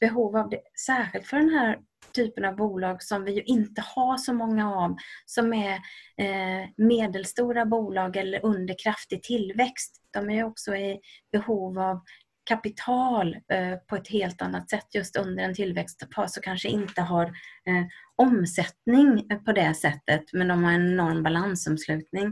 behov 0.00 0.36
av, 0.36 0.50
det, 0.50 0.60
särskilt 0.86 1.26
för 1.26 1.36
den 1.36 1.50
här 1.50 1.78
typen 2.12 2.44
av 2.44 2.56
bolag 2.56 3.02
som 3.02 3.24
vi 3.24 3.32
ju 3.32 3.42
inte 3.42 3.84
har 3.86 4.16
så 4.16 4.34
många 4.34 4.74
av, 4.74 4.96
som 5.26 5.52
är 5.52 5.74
eh, 6.16 6.68
medelstora 6.76 7.66
bolag 7.66 8.16
eller 8.16 8.44
under 8.44 8.76
kraftig 8.82 9.22
tillväxt. 9.22 10.02
De 10.10 10.30
är 10.30 10.44
också 10.44 10.76
i 10.76 11.00
behov 11.32 11.78
av 11.78 12.00
kapital 12.44 13.34
eh, 13.34 13.76
på 13.88 13.96
ett 13.96 14.08
helt 14.08 14.42
annat 14.42 14.70
sätt 14.70 14.94
just 14.94 15.16
under 15.16 15.44
en 15.44 15.54
tillväxtfas 15.54 16.36
och 16.36 16.44
kanske 16.44 16.68
inte 16.68 17.02
har 17.02 17.24
eh, 17.24 17.86
omsättning 18.16 19.28
på 19.44 19.52
det 19.52 19.74
sättet 19.74 20.24
men 20.32 20.48
de 20.48 20.64
har 20.64 20.72
en 20.72 20.92
enorm 20.92 21.22
balansomslutning. 21.22 22.26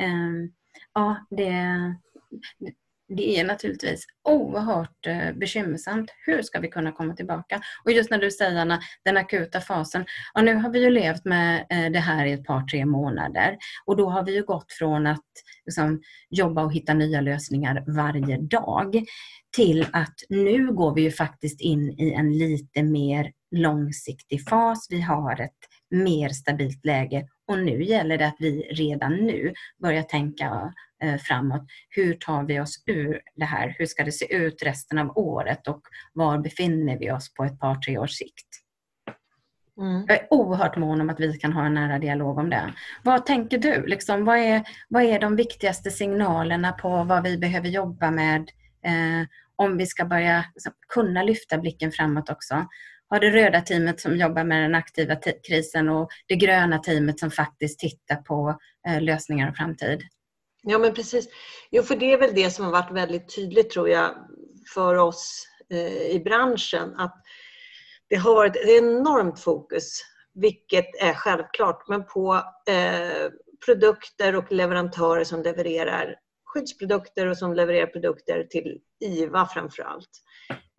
Eh, 0.00 0.50
ja, 0.94 1.26
det, 1.30 1.52
det 3.08 3.40
är 3.40 3.44
naturligtvis 3.44 4.06
oerhört 4.28 5.06
eh, 5.06 5.32
bekymmersamt. 5.32 6.10
Hur 6.26 6.42
ska 6.42 6.60
vi 6.60 6.68
kunna 6.68 6.92
komma 6.92 7.14
tillbaka? 7.14 7.60
Och 7.84 7.92
just 7.92 8.10
när 8.10 8.18
du 8.18 8.30
säger 8.30 8.60
Anna, 8.60 8.80
den 9.04 9.16
akuta 9.16 9.60
fasen. 9.60 10.04
Ja, 10.34 10.42
nu 10.42 10.54
har 10.54 10.70
vi 10.70 10.82
ju 10.82 10.90
levt 10.90 11.24
med 11.24 11.66
eh, 11.70 11.92
det 11.92 11.98
här 11.98 12.26
i 12.26 12.32
ett 12.32 12.44
par, 12.44 12.66
tre 12.66 12.84
månader 12.84 13.56
och 13.86 13.96
då 13.96 14.10
har 14.10 14.22
vi 14.22 14.34
ju 14.34 14.44
gått 14.44 14.72
från 14.72 15.06
att 15.06 15.24
liksom, 15.66 16.02
jobba 16.30 16.64
och 16.64 16.72
hitta 16.72 16.94
nya 16.94 17.20
lösningar 17.20 17.84
varje 17.86 18.38
dag 18.38 19.04
till 19.56 19.86
att 19.92 20.14
nu 20.28 20.72
går 20.72 20.94
vi 20.94 21.02
ju 21.02 21.10
faktiskt 21.10 21.60
in 21.60 21.90
i 22.00 22.12
en 22.12 22.38
lite 22.38 22.82
mer 22.82 23.32
långsiktig 23.50 24.48
fas. 24.48 24.86
Vi 24.90 25.00
har 25.00 25.40
ett 25.40 25.50
mer 25.90 26.28
stabilt 26.28 26.84
läge 26.84 27.26
och 27.48 27.58
nu 27.58 27.84
gäller 27.84 28.18
det 28.18 28.26
att 28.26 28.36
vi 28.38 28.62
redan 28.62 29.12
nu 29.12 29.52
börjar 29.82 30.02
tänka 30.02 30.72
framåt. 31.18 31.66
Hur 31.88 32.14
tar 32.14 32.44
vi 32.44 32.60
oss 32.60 32.82
ur 32.86 33.20
det 33.34 33.44
här? 33.44 33.74
Hur 33.78 33.86
ska 33.86 34.04
det 34.04 34.12
se 34.12 34.34
ut 34.34 34.62
resten 34.62 34.98
av 34.98 35.18
året 35.18 35.68
och 35.68 35.80
var 36.12 36.38
befinner 36.38 36.98
vi 36.98 37.10
oss 37.10 37.34
på 37.34 37.44
ett 37.44 37.60
par, 37.60 37.74
tre 37.74 37.98
års 37.98 38.18
sikt? 38.18 38.48
Mm. 39.80 40.04
Jag 40.08 40.16
är 40.16 40.26
oerhört 40.30 40.76
mån 40.76 41.00
om 41.00 41.10
att 41.10 41.20
vi 41.20 41.32
kan 41.32 41.52
ha 41.52 41.66
en 41.66 41.74
nära 41.74 41.98
dialog 41.98 42.38
om 42.38 42.50
det. 42.50 42.74
Vad 43.02 43.26
tänker 43.26 43.58
du? 43.58 43.86
Liksom, 43.86 44.24
vad, 44.24 44.38
är, 44.38 44.62
vad 44.88 45.02
är 45.02 45.20
de 45.20 45.36
viktigaste 45.36 45.90
signalerna 45.90 46.72
på 46.72 47.04
vad 47.04 47.22
vi 47.22 47.38
behöver 47.38 47.68
jobba 47.68 48.10
med 48.10 48.40
eh, 48.84 49.26
om 49.56 49.76
vi 49.76 49.86
ska 49.86 50.04
börja 50.04 50.44
liksom, 50.54 50.72
kunna 50.88 51.22
lyfta 51.22 51.58
blicken 51.58 51.92
framåt 51.92 52.30
också? 52.30 52.66
har 53.14 53.20
det 53.20 53.30
röda 53.30 53.60
teamet 53.60 54.00
som 54.00 54.16
jobbar 54.16 54.44
med 54.44 54.62
den 54.62 54.74
aktiva 54.74 55.16
krisen 55.48 55.88
och 55.88 56.10
det 56.26 56.36
gröna 56.36 56.78
teamet 56.78 57.18
som 57.18 57.30
faktiskt 57.30 57.78
tittar 57.78 58.16
på 58.16 58.58
eh, 58.88 59.02
lösningar 59.02 59.50
och 59.50 59.56
framtid. 59.56 60.02
Ja 60.66 60.78
men 60.78 60.94
precis. 60.94 61.28
Jo 61.70 61.82
för 61.82 61.96
det 61.96 62.12
är 62.12 62.18
väl 62.18 62.34
det 62.34 62.50
som 62.50 62.64
har 62.64 62.72
varit 62.72 62.92
väldigt 62.92 63.34
tydligt 63.34 63.70
tror 63.70 63.88
jag 63.88 64.14
för 64.74 64.94
oss 64.94 65.48
eh, 65.70 66.10
i 66.10 66.22
branschen 66.24 66.94
att 66.96 67.16
det 68.08 68.16
har 68.16 68.34
varit 68.34 68.56
ett 68.56 68.68
enormt 68.68 69.40
fokus, 69.40 70.00
vilket 70.34 70.86
är 71.00 71.14
självklart, 71.14 71.88
men 71.88 72.06
på 72.06 72.34
eh, 72.68 73.30
produkter 73.66 74.36
och 74.36 74.52
leverantörer 74.52 75.24
som 75.24 75.42
levererar 75.42 76.16
skyddsprodukter 76.44 77.26
och 77.26 77.38
som 77.38 77.54
levererar 77.54 77.86
produkter 77.86 78.46
till 78.50 78.80
IVA 79.00 79.46
framför 79.46 79.82
allt. 79.82 80.10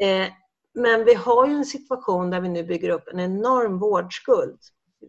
Eh, 0.04 0.28
men 0.74 1.06
vi 1.06 1.14
har 1.14 1.48
ju 1.48 1.54
en 1.54 1.66
situation 1.66 2.30
där 2.30 2.42
vi 2.42 2.50
nu 2.50 2.64
bygger 2.64 2.90
upp 2.90 3.08
en 3.08 3.20
enorm 3.20 3.80
vårdskuld. 3.80 4.60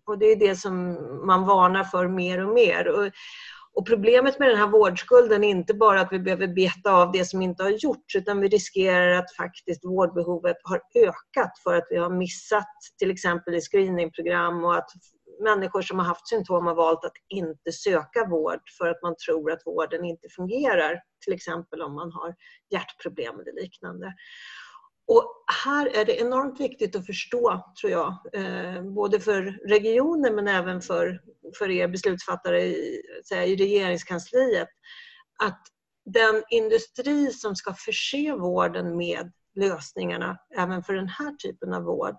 Och 0.06 0.18
det 0.18 0.26
är 0.26 0.36
det 0.36 0.56
som 0.56 0.92
man 1.26 1.46
varnar 1.46 1.84
för 1.84 2.08
mer 2.08 2.46
och 2.46 2.54
mer. 2.54 2.88
Och, 2.88 3.10
och 3.76 3.86
problemet 3.86 4.38
med 4.38 4.48
den 4.48 4.58
här 4.58 4.66
vårdskulden 4.66 5.44
är 5.44 5.48
inte 5.48 5.74
bara 5.74 6.00
att 6.00 6.12
vi 6.12 6.18
behöver 6.18 6.48
beta 6.48 6.92
av 6.92 7.12
det 7.12 7.24
som 7.24 7.42
inte 7.42 7.62
har 7.62 7.70
gjorts 7.70 8.16
utan 8.16 8.40
vi 8.40 8.48
riskerar 8.48 9.10
att 9.10 9.34
faktiskt 9.36 9.84
vårdbehovet 9.84 10.56
har 10.62 10.80
ökat 10.94 11.58
för 11.64 11.74
att 11.74 11.86
vi 11.90 11.96
har 11.96 12.10
missat 12.10 12.68
till 12.98 13.10
exempel 13.10 13.54
i 13.54 13.60
screeningprogram 13.60 14.64
och 14.64 14.76
att 14.76 14.90
människor 15.42 15.82
som 15.82 15.98
har 15.98 16.06
haft 16.06 16.28
symptom 16.28 16.66
har 16.66 16.74
valt 16.74 17.04
att 17.04 17.16
inte 17.28 17.72
söka 17.72 18.24
vård 18.30 18.60
för 18.78 18.88
att 18.88 19.02
man 19.02 19.14
tror 19.26 19.52
att 19.52 19.66
vården 19.66 20.04
inte 20.04 20.28
fungerar. 20.28 21.00
Till 21.24 21.34
exempel 21.34 21.82
om 21.82 21.94
man 21.94 22.12
har 22.12 22.34
hjärtproblem 22.70 23.40
eller 23.40 23.62
liknande. 23.62 24.14
Och 25.08 25.44
här 25.64 25.86
är 25.86 26.04
det 26.04 26.20
enormt 26.20 26.60
viktigt 26.60 26.96
att 26.96 27.06
förstå, 27.06 27.72
tror 27.80 27.92
jag, 27.92 28.14
eh, 28.32 28.82
både 28.82 29.20
för 29.20 29.42
regionen 29.68 30.34
men 30.34 30.48
även 30.48 30.80
för, 30.80 31.20
för 31.58 31.70
er 31.70 31.88
beslutsfattare 31.88 32.62
i, 32.62 33.02
i 33.32 33.56
regeringskansliet, 33.56 34.68
att 35.44 35.62
den 36.04 36.42
industri 36.50 37.30
som 37.32 37.56
ska 37.56 37.74
förse 37.74 38.32
vården 38.32 38.96
med 38.96 39.32
lösningarna 39.54 40.38
även 40.56 40.82
för 40.82 40.94
den 40.94 41.08
här 41.08 41.36
typen 41.36 41.74
av 41.74 41.82
vård, 41.82 42.16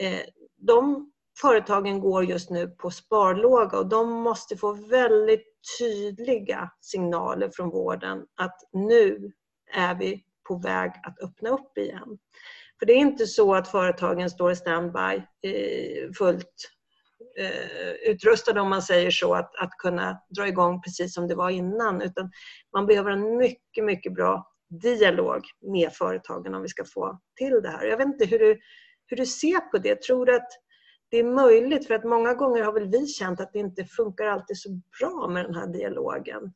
eh, 0.00 0.20
de 0.56 1.10
företagen 1.40 2.00
går 2.00 2.24
just 2.24 2.50
nu 2.50 2.68
på 2.68 2.90
sparlåga 2.90 3.78
och 3.78 3.88
de 3.88 4.12
måste 4.12 4.56
få 4.56 4.72
väldigt 4.72 5.44
tydliga 5.78 6.70
signaler 6.80 7.50
från 7.54 7.70
vården 7.70 8.26
att 8.36 8.56
nu 8.72 9.32
är 9.72 9.94
vi 9.94 10.24
på 10.48 10.58
väg 10.58 10.90
att 11.02 11.20
öppna 11.22 11.50
upp 11.50 11.78
igen. 11.78 12.18
För 12.78 12.86
det 12.86 12.92
är 12.92 12.98
inte 12.98 13.26
så 13.26 13.54
att 13.54 13.68
företagen 13.68 14.30
står 14.30 14.52
i 14.52 14.56
standby 14.56 15.22
eh, 15.42 16.10
fullt 16.18 16.70
eh, 17.38 18.10
utrustade 18.10 18.60
om 18.60 18.70
man 18.70 18.82
säger 18.82 19.10
så, 19.10 19.34
att, 19.34 19.56
att 19.56 19.70
kunna 19.70 20.20
dra 20.36 20.48
igång 20.48 20.82
precis 20.82 21.14
som 21.14 21.28
det 21.28 21.34
var 21.34 21.50
innan. 21.50 22.02
Utan 22.02 22.30
man 22.72 22.86
behöver 22.86 23.10
en 23.10 23.36
mycket, 23.36 23.84
mycket 23.84 24.14
bra 24.14 24.50
dialog 24.82 25.42
med 25.60 25.92
företagen 25.92 26.54
om 26.54 26.62
vi 26.62 26.68
ska 26.68 26.84
få 26.84 27.20
till 27.36 27.60
det 27.62 27.68
här. 27.68 27.84
Jag 27.84 27.96
vet 27.96 28.06
inte 28.06 28.24
hur 28.24 28.38
du, 28.38 28.60
hur 29.06 29.16
du 29.16 29.26
ser 29.26 29.60
på 29.60 29.78
det. 29.78 30.02
Tror 30.02 30.26
du 30.26 30.36
att 30.36 30.48
det 31.10 31.18
är 31.18 31.24
möjligt? 31.24 31.86
För 31.86 31.94
att 31.94 32.04
många 32.04 32.34
gånger 32.34 32.62
har 32.62 32.72
väl 32.72 32.88
vi 32.88 33.06
känt 33.06 33.40
att 33.40 33.52
det 33.52 33.58
inte 33.58 33.84
funkar 33.84 34.26
alltid 34.26 34.58
så 34.58 34.80
bra 35.00 35.28
med 35.28 35.44
den 35.44 35.54
här 35.54 35.66
dialogen. 35.66 36.52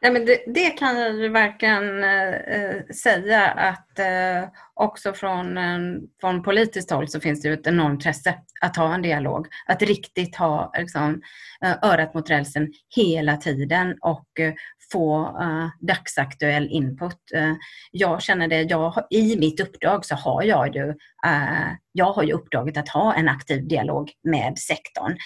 Ja, 0.00 0.10
men 0.10 0.24
det, 0.26 0.44
det 0.46 0.70
kan 0.70 0.98
jag 1.00 1.30
verkligen 1.30 2.04
eh, 2.04 2.34
eh, 2.34 2.86
säga 2.94 3.48
att 3.50 3.89
eh, 4.00 4.48
också 4.74 5.12
från, 5.12 5.58
eh, 5.58 5.78
från 6.20 6.42
politiskt 6.42 6.90
håll 6.90 7.08
så 7.08 7.20
finns 7.20 7.42
det 7.42 7.48
ett 7.48 7.66
enormt 7.66 7.92
intresse 7.92 8.34
att 8.60 8.76
ha 8.76 8.94
en 8.94 9.02
dialog. 9.02 9.46
Att 9.66 9.82
riktigt 9.82 10.36
ha 10.36 10.72
liksom, 10.78 11.22
eh, 11.64 11.76
örat 11.82 12.14
mot 12.14 12.30
rälsen 12.30 12.72
hela 12.96 13.36
tiden 13.36 13.96
och 14.00 14.40
eh, 14.40 14.54
få 14.92 15.38
uh, 15.42 15.68
dagsaktuell 15.80 16.68
input. 16.70 17.16
Uh, 17.36 17.54
jag 17.90 18.22
känner 18.22 18.48
det, 18.48 18.62
jag, 18.62 18.94
i 19.10 19.36
mitt 19.36 19.60
uppdrag 19.60 20.04
så 20.04 20.14
har 20.14 20.42
jag 20.42 20.76
ju 20.76 20.88
uh, 21.26 21.72
jag 21.92 22.12
har 22.12 22.22
ju 22.22 22.32
uppdraget 22.32 22.76
att 22.76 22.88
ha 22.88 23.14
en 23.14 23.28
aktiv 23.28 23.68
dialog 23.68 24.10
med 24.22 24.58
sektorn. 24.58 25.16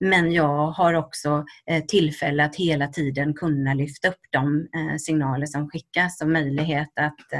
Men 0.00 0.32
jag 0.32 0.66
har 0.66 0.94
också 0.94 1.44
tillfälle 1.88 2.44
att 2.44 2.56
hela 2.56 2.88
tiden 2.88 3.34
kunna 3.34 3.74
lyfta 3.74 4.08
upp 4.08 4.20
de 4.30 4.68
signaler 4.98 5.46
som 5.46 5.70
skickas 5.70 6.20
och 6.20 6.28
möjlighet 6.28 6.88
att 7.00 7.32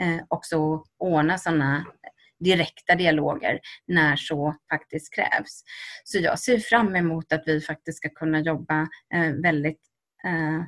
Eh, 0.00 0.24
också 0.28 0.84
ordna 0.98 1.38
sådana 1.38 1.86
direkta 2.40 2.94
dialoger 2.94 3.60
när 3.86 4.16
så 4.16 4.56
faktiskt 4.70 5.14
krävs. 5.14 5.62
Så 6.04 6.18
jag 6.18 6.38
ser 6.38 6.58
fram 6.58 6.96
emot 6.96 7.32
att 7.32 7.42
vi 7.46 7.60
faktiskt 7.60 7.98
ska 7.98 8.08
kunna 8.08 8.40
jobba 8.40 8.88
eh, 9.14 9.32
väldigt 9.42 9.80
eh, 10.24 10.62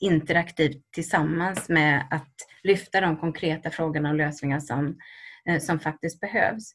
interaktivt 0.00 0.82
tillsammans 0.94 1.68
med 1.68 2.08
att 2.10 2.34
lyfta 2.62 3.00
de 3.00 3.16
konkreta 3.16 3.70
frågorna 3.70 4.08
och 4.08 4.14
lösningar 4.14 4.60
som, 4.60 4.96
eh, 5.48 5.58
som 5.58 5.80
faktiskt 5.80 6.20
behövs. 6.20 6.72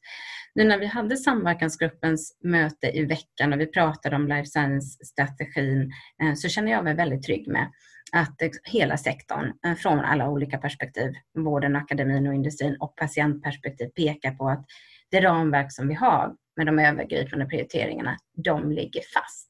Nu 0.56 0.64
när 0.64 0.78
vi 0.78 0.86
hade 0.86 1.18
samverkansgruppens 1.18 2.38
möte 2.44 2.88
i 2.88 3.06
veckan 3.06 3.54
och 3.54 3.60
vi 3.60 3.66
pratade 3.66 4.16
om 4.16 4.28
life 4.28 4.46
science-strategin 4.46 5.92
eh, 6.24 6.34
så 6.34 6.50
känner 6.50 6.72
jag 6.72 6.84
mig 6.84 6.96
väldigt 6.96 7.24
trygg 7.24 7.48
med 7.48 7.72
att 8.12 8.36
hela 8.64 8.98
sektorn 8.98 9.54
eh, 9.66 9.76
från 9.76 10.00
alla 10.00 10.30
olika 10.30 10.58
perspektiv, 10.58 11.14
vården, 11.38 11.76
akademin 11.76 12.28
och 12.28 12.34
industrin 12.34 12.78
och 12.80 12.96
patientperspektiv 12.96 13.88
pekar 13.88 14.32
på 14.32 14.50
att 14.50 14.66
det 15.12 15.22
ramverk 15.22 15.72
som 15.72 15.88
vi 15.88 15.94
har 15.94 16.36
med 16.58 16.66
de 16.66 16.80
övergripande 16.80 17.46
prioriteringarna, 17.46 18.18
de 18.44 18.72
ligger 18.72 19.02
fast. 19.14 19.50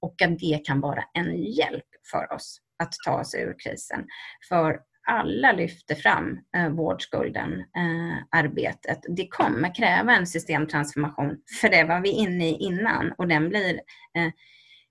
Och 0.00 0.22
att 0.22 0.38
det 0.38 0.60
kan 0.64 0.80
vara 0.80 1.04
en 1.14 1.36
hjälp 1.36 1.84
för 2.10 2.32
oss 2.32 2.60
att 2.78 2.92
ta 3.04 3.20
oss 3.20 3.34
ur 3.34 3.54
krisen. 3.58 4.06
För 4.48 4.80
alla 5.08 5.52
lyfter 5.52 5.94
fram 5.94 6.38
eh, 6.56 6.68
vårdskulden, 6.68 7.52
eh, 7.60 8.38
arbetet. 8.40 8.98
Det 9.08 9.28
kommer 9.28 9.74
kräva 9.74 10.16
en 10.16 10.26
systemtransformation, 10.26 11.36
för 11.60 11.68
det 11.68 11.84
var 11.84 12.00
vi 12.00 12.08
inne 12.08 12.48
i 12.48 12.54
innan 12.54 13.12
och 13.18 13.28
den 13.28 13.48
blir 13.48 13.74
eh, 14.14 14.30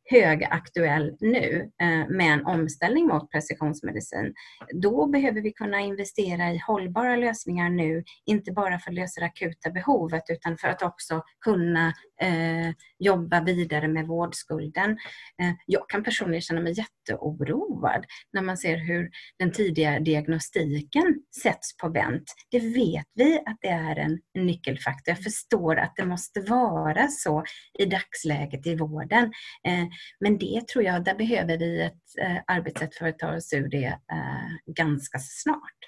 högaktuell 0.09 1.17
nu 1.19 1.71
eh, 1.81 2.07
med 2.09 2.33
en 2.33 2.45
omställning 2.45 3.07
mot 3.07 3.31
precisionsmedicin, 3.31 4.33
då 4.73 5.07
behöver 5.07 5.41
vi 5.41 5.51
kunna 5.51 5.79
investera 5.79 6.53
i 6.53 6.61
hållbara 6.67 7.15
lösningar 7.15 7.69
nu, 7.69 8.03
inte 8.25 8.51
bara 8.51 8.79
för 8.79 8.91
att 8.91 8.95
lösa 8.95 9.19
det 9.21 9.25
akuta 9.25 9.69
behovet 9.69 10.23
utan 10.29 10.57
för 10.57 10.67
att 10.67 10.81
också 10.81 11.23
kunna 11.45 11.93
eh, 12.21 12.73
jobba 12.99 13.43
vidare 13.43 13.87
med 13.87 14.07
vårdskulden. 14.07 14.91
Eh, 15.41 15.51
jag 15.65 15.89
kan 15.89 16.03
personligen 16.03 16.41
känna 16.41 16.61
mig 16.61 16.73
jätteoroad 16.77 18.05
när 18.33 18.41
man 18.41 18.57
ser 18.57 18.77
hur 18.77 19.09
den 19.39 19.51
tidiga 19.51 19.99
diagnostiken 19.99 21.15
sätts 21.43 21.77
på 21.77 21.89
vänt. 21.89 22.33
Det 22.51 22.59
vet 22.59 23.05
vi 23.13 23.37
att 23.45 23.57
det 23.61 23.67
är 23.67 23.95
en 23.95 24.19
nyckelfaktor. 24.45 25.11
Jag 25.11 25.23
förstår 25.23 25.75
att 25.75 25.93
det 25.95 26.05
måste 26.05 26.41
vara 26.41 27.07
så 27.07 27.43
i 27.79 27.85
dagsläget 27.85 28.67
i 28.67 28.75
vården. 28.75 29.31
Eh, 29.63 29.87
men 30.19 30.37
det 30.37 30.67
tror 30.67 30.83
jag, 30.83 31.03
där 31.03 31.15
behöver 31.15 31.57
vi 31.57 31.81
ett 31.81 32.17
eh, 32.21 32.37
arbetssätt 32.47 32.95
för 32.95 33.07
att 33.07 33.19
ta 33.19 33.35
oss 33.35 33.53
ur 33.53 33.67
det 33.67 33.85
eh, 33.85 34.73
ganska 34.73 35.19
snart. 35.19 35.79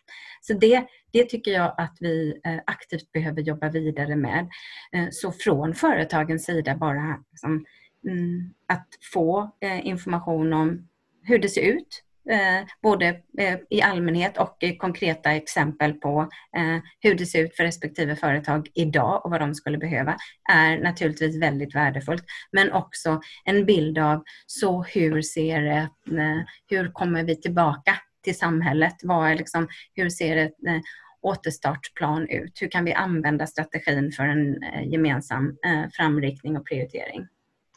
Så 0.41 0.53
det, 0.53 0.87
det 1.11 1.29
tycker 1.29 1.51
jag 1.51 1.75
att 1.77 1.97
vi 1.99 2.39
eh, 2.45 2.59
aktivt 2.65 3.11
behöver 3.11 3.41
jobba 3.41 3.69
vidare 3.69 4.15
med. 4.15 4.49
Eh, 4.93 5.07
så 5.11 5.31
från 5.31 5.73
företagens 5.73 6.45
sida 6.45 6.75
bara 6.75 7.23
liksom, 7.31 7.65
mm, 8.07 8.53
att 8.67 8.87
få 9.13 9.55
eh, 9.61 9.87
information 9.87 10.53
om 10.53 10.87
hur 11.23 11.39
det 11.39 11.49
ser 11.49 11.61
ut 11.61 12.03
Eh, 12.29 12.65
både 12.81 13.07
eh, 13.37 13.59
i 13.69 13.81
allmänhet 13.81 14.37
och 14.37 14.57
i 14.59 14.77
konkreta 14.77 15.31
exempel 15.31 15.93
på 15.93 16.29
eh, 16.57 16.83
hur 16.99 17.15
det 17.15 17.25
ser 17.25 17.43
ut 17.43 17.55
för 17.55 17.63
respektive 17.63 18.15
företag 18.15 18.69
idag 18.73 19.25
och 19.25 19.31
vad 19.31 19.41
de 19.41 19.55
skulle 19.55 19.77
behöva 19.77 20.17
är 20.51 20.77
naturligtvis 20.77 21.41
väldigt 21.41 21.75
värdefullt. 21.75 22.23
Men 22.51 22.71
också 22.71 23.21
en 23.45 23.65
bild 23.65 23.97
av 23.97 24.23
så 24.45 24.83
hur 24.83 25.21
ser 25.21 25.61
det, 25.61 25.89
eh, 26.17 26.41
hur 26.67 26.91
kommer 26.91 27.23
vi 27.23 27.41
tillbaka 27.41 27.95
till 28.23 28.37
samhället? 28.37 28.95
Vad 29.03 29.31
är 29.31 29.35
liksom, 29.35 29.67
hur 29.93 30.09
ser 30.09 30.37
ett 30.37 30.63
eh, 30.67 30.79
återstartsplan 31.21 32.27
ut? 32.29 32.61
Hur 32.61 32.67
kan 32.67 32.85
vi 32.85 32.93
använda 32.93 33.47
strategin 33.47 34.11
för 34.11 34.23
en 34.23 34.55
gemensam 34.91 35.57
framriktning 35.93 36.57
och 36.57 36.65
prioritering? 36.65 37.27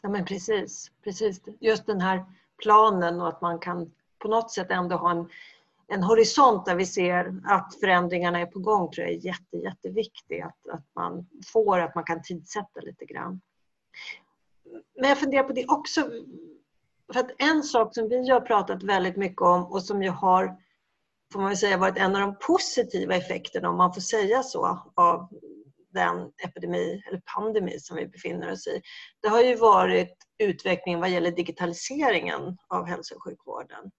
Ja 0.03 0.09
men 0.09 0.25
precis, 0.25 0.91
precis. 1.03 1.41
Just 1.59 1.85
den 1.85 2.01
här 2.01 2.25
planen 2.63 3.21
och 3.21 3.27
att 3.27 3.41
man 3.41 3.59
kan 3.59 3.91
på 4.23 4.29
något 4.29 4.51
sätt 4.51 4.71
ändå 4.71 4.95
ha 4.95 5.11
en, 5.11 5.29
en 5.87 6.03
horisont 6.03 6.65
där 6.65 6.75
vi 6.75 6.85
ser 6.85 7.41
att 7.45 7.75
förändringarna 7.79 8.39
är 8.39 8.45
på 8.45 8.59
gång 8.59 8.91
tror 8.91 9.07
jag 9.07 9.15
är 9.15 9.25
jätte, 9.25 9.57
jätteviktigt. 9.57 10.43
Att, 10.43 10.73
att 10.73 10.85
man 10.95 11.27
får, 11.53 11.79
att 11.79 11.95
man 11.95 12.03
kan 12.03 12.21
tidsätta 12.21 12.79
lite 12.81 13.05
grann. 13.05 13.41
Men 14.99 15.09
jag 15.09 15.19
funderar 15.19 15.43
på 15.43 15.53
det 15.53 15.65
också. 15.67 16.01
För 17.13 17.19
att 17.19 17.31
en 17.37 17.63
sak 17.63 17.95
som 17.95 18.09
vi 18.09 18.29
har 18.29 18.41
pratat 18.41 18.83
väldigt 18.83 19.17
mycket 19.17 19.41
om 19.41 19.63
och 19.63 19.83
som 19.83 20.03
ju 20.03 20.09
har 20.09 20.57
får 21.33 21.39
man 21.39 21.57
säga 21.57 21.77
varit 21.77 21.97
en 21.97 22.15
av 22.15 22.21
de 22.21 22.35
positiva 22.39 23.15
effekterna, 23.15 23.69
om 23.69 23.77
man 23.77 23.93
får 23.93 24.01
säga 24.01 24.43
så, 24.43 24.91
av 24.95 25.29
den 25.93 26.31
epidemi 26.43 27.03
eller 27.07 27.21
pandemi 27.35 27.79
som 27.79 27.97
vi 27.97 28.07
befinner 28.07 28.51
oss 28.51 28.67
i. 28.67 28.81
Det 29.21 29.27
har 29.27 29.41
ju 29.41 29.55
varit 29.55 30.17
utvecklingen 30.37 30.99
vad 30.99 31.09
gäller 31.09 31.31
digitaliseringen 31.31 32.57
av 32.67 32.85
hälso 32.85 33.15
och 33.15 33.23
sjukvården. 33.23 33.91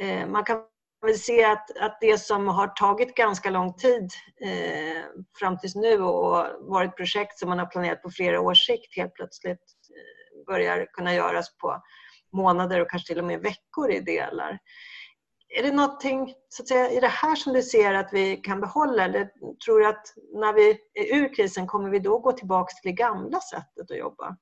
Eh, 0.00 0.26
man 0.26 0.44
kan 0.44 0.62
väl 1.06 1.18
se 1.18 1.44
att, 1.44 1.78
att 1.78 1.98
det 2.00 2.18
som 2.18 2.48
har 2.48 2.68
tagit 2.68 3.14
ganska 3.14 3.50
lång 3.50 3.74
tid 3.74 4.10
eh, 4.40 5.02
fram 5.38 5.58
tills 5.58 5.74
nu 5.74 6.02
och 6.02 6.46
varit 6.60 6.96
projekt 6.96 7.38
som 7.38 7.48
man 7.48 7.58
har 7.58 7.66
planerat 7.66 8.02
på 8.02 8.10
flera 8.10 8.40
års 8.40 8.66
sikt 8.66 8.96
helt 8.96 9.14
plötsligt 9.14 9.62
eh, 9.90 10.46
börjar 10.46 10.86
kunna 10.92 11.14
göras 11.14 11.56
på 11.56 11.82
månader 12.32 12.80
och 12.80 12.90
kanske 12.90 13.06
till 13.06 13.18
och 13.18 13.24
med 13.24 13.40
veckor 13.40 13.90
i 13.90 14.00
delar. 14.00 14.58
Är 15.58 15.62
det 15.62 15.72
någonting 15.72 16.34
så 16.48 16.62
att 16.62 16.68
säga, 16.68 16.90
i 16.90 17.00
det 17.00 17.08
här 17.08 17.34
som 17.34 17.52
du 17.52 17.62
ser 17.62 17.94
att 17.94 18.12
vi 18.12 18.36
kan 18.36 18.60
behålla 18.60 19.04
eller 19.04 19.30
tror 19.64 19.80
du 19.80 19.86
att 19.86 20.14
när 20.34 20.52
vi 20.52 20.70
är 20.94 21.16
ur 21.16 21.34
krisen 21.34 21.66
kommer 21.66 21.90
vi 21.90 21.98
då 21.98 22.18
gå 22.18 22.32
tillbaka 22.32 22.72
till 22.72 22.90
det 22.90 23.02
gamla 23.02 23.40
sättet 23.40 23.90
att 23.90 23.98
jobba? 23.98 24.36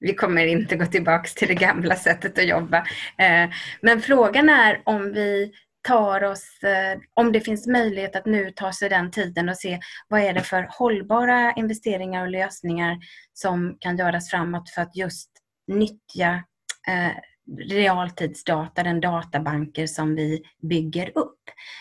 Vi 0.00 0.14
kommer 0.14 0.46
inte 0.46 0.76
gå 0.76 0.86
tillbaka 0.86 1.28
till 1.36 1.48
det 1.48 1.54
gamla 1.54 1.96
sättet 1.96 2.38
att 2.38 2.48
jobba. 2.48 2.78
Eh, 3.18 3.50
men 3.80 4.00
frågan 4.02 4.48
är 4.48 4.82
om 4.84 5.12
vi 5.12 5.52
tar 5.88 6.24
oss, 6.24 6.62
eh, 6.62 6.98
om 7.14 7.32
det 7.32 7.40
finns 7.40 7.66
möjlighet 7.66 8.16
att 8.16 8.26
nu 8.26 8.50
ta 8.50 8.72
sig 8.72 8.88
den 8.88 9.10
tiden 9.10 9.48
och 9.48 9.56
se 9.56 9.80
vad 10.08 10.20
är 10.20 10.32
det 10.32 10.40
för 10.40 10.66
hållbara 10.70 11.52
investeringar 11.56 12.22
och 12.22 12.30
lösningar 12.30 12.98
som 13.32 13.76
kan 13.80 13.96
göras 13.96 14.30
framåt 14.30 14.70
för 14.70 14.82
att 14.82 14.96
just 14.96 15.30
nyttja 15.66 16.44
eh, 16.88 17.16
realtidsdata, 17.58 18.82
den 18.82 19.00
databanker 19.00 19.86
som 19.86 20.14
vi 20.14 20.42
bygger 20.62 21.18
upp. 21.18 21.38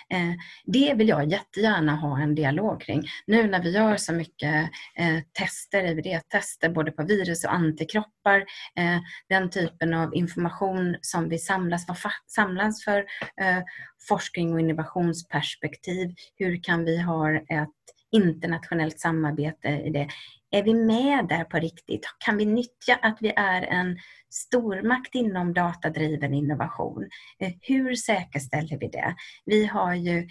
Eh, 0.09 0.33
det 0.65 0.93
vill 0.93 1.07
jag 1.07 1.31
jättegärna 1.31 1.95
ha 1.95 2.19
en 2.19 2.35
dialog 2.35 2.81
kring. 2.81 3.03
Nu 3.27 3.47
när 3.47 3.63
vi 3.63 3.71
gör 3.71 3.97
så 3.97 4.13
mycket 4.13 4.69
eh, 4.95 5.19
tester, 5.39 5.83
IVD-tester 5.83 6.69
både 6.69 6.91
på 6.91 7.03
virus 7.03 7.43
och 7.43 7.53
antikroppar, 7.53 8.37
eh, 8.75 8.99
den 9.29 9.49
typen 9.49 9.93
av 9.93 10.15
information 10.15 10.95
som 11.01 11.29
vi 11.29 11.37
samlas, 11.37 11.87
vad 11.87 11.97
samlas 12.27 12.83
för 12.83 12.97
eh, 13.41 13.63
forskning 14.09 14.53
och 14.53 14.59
innovationsperspektiv, 14.59 16.15
hur 16.35 16.63
kan 16.63 16.85
vi 16.85 17.01
ha 17.01 17.31
ett 17.31 17.69
internationellt 18.11 18.99
samarbete 18.99 19.67
i 19.67 19.89
det? 19.89 20.07
Är 20.51 20.63
vi 20.63 20.73
med 20.73 21.27
där 21.27 21.43
på 21.43 21.57
riktigt? 21.57 22.05
Kan 22.25 22.37
vi 22.37 22.45
nyttja 22.45 22.95
att 23.01 23.17
vi 23.21 23.33
är 23.35 23.61
en 23.61 23.97
stormakt 24.29 25.15
inom 25.15 25.53
datadriven 25.53 26.33
innovation? 26.33 27.09
Eh, 27.39 27.51
hur 27.61 27.95
säkerställer 27.95 28.77
vi 28.77 28.87
det? 28.87 29.15
Vi 29.45 29.65
har 29.65 29.95
ju 29.95 30.27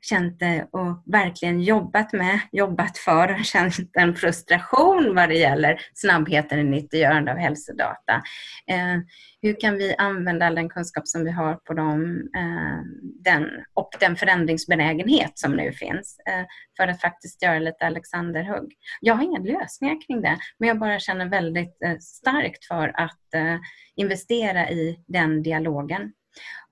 känt 0.00 0.38
det 0.38 0.68
och 0.70 1.02
verkligen 1.06 1.60
jobbat 1.60 2.12
med, 2.12 2.40
jobbat 2.52 2.98
för 2.98 3.32
och 3.32 3.44
känt 3.44 3.74
en 3.92 4.14
frustration 4.14 5.14
vad 5.14 5.28
det 5.28 5.38
gäller 5.38 5.80
snabbheten 5.94 6.58
i 6.58 6.64
nyttiggörande 6.64 7.32
av 7.32 7.38
hälsodata. 7.38 8.22
Eh, 8.66 8.98
hur 9.42 9.60
kan 9.60 9.74
vi 9.74 9.94
använda 9.98 10.46
all 10.46 10.54
den 10.54 10.68
kunskap 10.68 11.08
som 11.08 11.24
vi 11.24 11.30
har 11.30 11.54
på 11.54 11.74
dem, 11.74 12.28
eh, 12.36 12.82
den, 13.24 13.48
och 13.74 13.90
den 14.00 14.16
förändringsbenägenhet 14.16 15.38
som 15.38 15.52
nu 15.52 15.72
finns 15.72 16.16
eh, 16.28 16.46
för 16.76 16.88
att 16.88 17.00
faktiskt 17.00 17.42
göra 17.42 17.58
lite 17.58 17.86
Alexanderhugg. 17.86 18.72
Jag 19.00 19.14
har 19.14 19.24
inga 19.24 19.38
lösningar 19.38 20.06
kring 20.06 20.22
det, 20.22 20.38
men 20.58 20.68
jag 20.68 20.78
bara 20.78 20.98
känner 20.98 21.28
väldigt 21.28 21.82
eh, 21.84 21.98
starkt 21.98 22.64
för 22.64 23.00
att 23.00 23.34
eh, 23.34 23.56
investera 23.96 24.70
i 24.70 25.04
den 25.06 25.42
dialogen. 25.42 26.12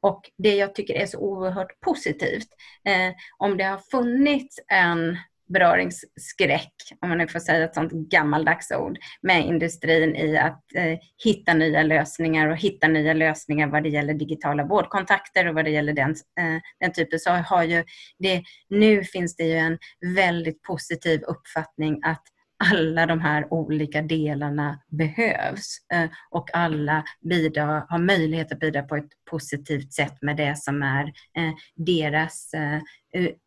Och 0.00 0.30
det 0.38 0.54
jag 0.54 0.74
tycker 0.74 0.94
är 0.94 1.06
så 1.06 1.18
oerhört 1.18 1.80
positivt, 1.80 2.48
eh, 2.88 3.14
om 3.38 3.56
det 3.56 3.64
har 3.64 3.78
funnits 3.78 4.60
en 4.68 5.18
beröringsskräck, 5.48 6.72
om 7.00 7.08
man 7.08 7.18
nu 7.18 7.28
får 7.28 7.38
säga 7.38 7.64
ett 7.64 7.74
sånt 7.74 7.92
gammaldags 7.92 8.70
ord, 8.70 8.98
med 9.22 9.46
industrin 9.46 10.16
i 10.16 10.36
att 10.36 10.62
eh, 10.74 10.98
hitta 11.24 11.54
nya 11.54 11.82
lösningar 11.82 12.48
och 12.48 12.56
hitta 12.56 12.88
nya 12.88 13.12
lösningar 13.12 13.66
vad 13.66 13.82
det 13.82 13.88
gäller 13.88 14.14
digitala 14.14 14.64
vårdkontakter 14.64 15.48
och 15.48 15.54
vad 15.54 15.64
det 15.64 15.70
gäller 15.70 15.92
den, 15.92 16.10
eh, 16.10 16.60
den 16.80 16.92
typen, 16.92 17.18
så 17.18 17.30
har 17.30 17.62
ju 17.62 17.84
det, 18.18 18.42
nu 18.68 19.04
finns 19.04 19.36
det 19.36 19.44
ju 19.44 19.56
en 19.56 19.78
väldigt 20.14 20.62
positiv 20.62 21.22
uppfattning 21.22 22.00
att 22.04 22.22
alla 22.64 23.06
de 23.06 23.20
här 23.20 23.52
olika 23.52 24.02
delarna 24.02 24.80
behövs 24.88 25.76
eh, 25.92 26.10
och 26.30 26.54
alla 26.54 27.04
bidrar, 27.20 27.86
har 27.88 27.98
möjlighet 27.98 28.52
att 28.52 28.58
bidra 28.58 28.82
på 28.82 28.96
ett 28.96 29.10
positivt 29.30 29.92
sätt 29.92 30.22
med 30.22 30.36
det 30.36 30.58
som 30.58 30.82
är 30.82 31.04
eh, 31.04 31.52
deras 31.74 32.54
eh, 32.54 32.80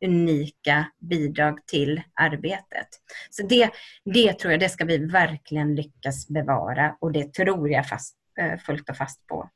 unika 0.06 0.86
bidrag 1.00 1.66
till 1.66 2.02
arbetet. 2.14 2.88
Så 3.30 3.44
det, 3.44 3.70
det 4.06 4.34
tror 4.34 4.52
jag, 4.52 4.60
det 4.60 4.70
ska 4.70 4.86
vi 4.86 4.98
verkligen 4.98 5.76
lyckas 5.76 6.28
bevara 6.28 6.96
och 7.00 7.12
det 7.12 7.34
tror 7.34 7.70
jag 7.70 7.88
fast, 7.88 8.18
fullt 8.66 8.90
och 8.90 8.98
fast 8.98 9.28
på. 9.28 9.50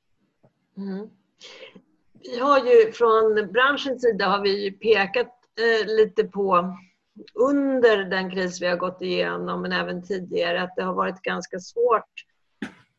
Mm. 0.77 1.07
Vi 2.21 2.39
har 2.39 2.57
ju 2.59 2.91
från 2.91 3.51
branschens 3.51 4.01
sida 4.01 4.25
har 4.25 4.43
vi 4.43 4.71
pekat 4.71 5.31
lite 5.85 6.23
på 6.23 6.77
under 7.33 7.97
den 7.97 8.31
kris 8.31 8.61
vi 8.61 8.67
har 8.67 8.77
gått 8.77 9.01
igenom, 9.01 9.61
men 9.61 9.71
även 9.71 10.03
tidigare, 10.03 10.61
att 10.61 10.75
det 10.75 10.83
har 10.83 10.93
varit 10.93 11.21
ganska 11.21 11.59
svårt 11.59 12.25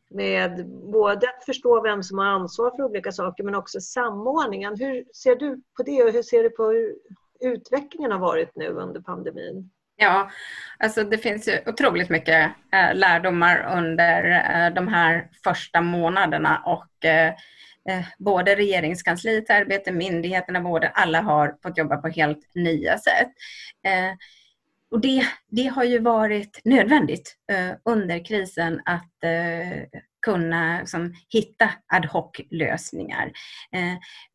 med 0.09 0.67
både 0.69 1.29
att 1.29 1.45
förstå 1.45 1.81
vem 1.81 2.03
som 2.03 2.17
har 2.17 2.25
ansvar 2.25 2.71
för 2.71 2.83
olika 2.83 3.11
saker, 3.11 3.43
men 3.43 3.55
också 3.55 3.81
samordningen. 3.81 4.75
Hur 4.79 5.05
ser 5.13 5.35
du 5.35 5.61
på 5.77 5.83
det 5.83 6.03
och 6.03 6.11
hur 6.11 6.23
ser 6.23 6.43
du 6.43 6.49
på 6.49 6.63
hur 6.63 6.95
utvecklingen 7.39 8.11
har 8.11 8.19
varit 8.19 8.55
nu 8.55 8.67
under 8.67 9.01
pandemin? 9.01 9.69
Ja, 9.99 10.31
alltså 10.79 11.03
det 11.03 11.17
finns 11.17 11.47
ju 11.47 11.59
otroligt 11.65 12.09
mycket 12.09 12.51
eh, 12.71 12.95
lärdomar 12.95 13.77
under 13.77 14.23
eh, 14.31 14.73
de 14.73 14.87
här 14.87 15.29
första 15.43 15.81
månaderna 15.81 16.61
och 16.65 17.05
eh, 17.05 17.33
Eh, 17.89 18.05
både 18.17 18.55
regeringskansliets 18.55 19.49
arbete, 19.49 19.91
myndigheterna, 19.91 20.59
vården, 20.59 20.91
alla 20.93 21.21
har 21.21 21.55
fått 21.63 21.77
jobba 21.77 21.97
på 21.97 22.07
helt 22.07 22.55
nya 22.55 22.97
sätt. 22.97 23.31
Eh, 23.83 24.11
och 24.91 25.01
det, 25.01 25.27
det 25.47 25.67
har 25.67 25.83
ju 25.83 25.99
varit 25.99 26.61
nödvändigt 26.63 27.35
eh, 27.51 27.71
under 27.85 28.25
krisen 28.25 28.81
att 28.85 29.11
kunna 30.21 30.79
liksom, 30.79 31.13
hitta 31.29 31.69
ad 31.93 32.07
hoc-lösningar. 32.07 33.31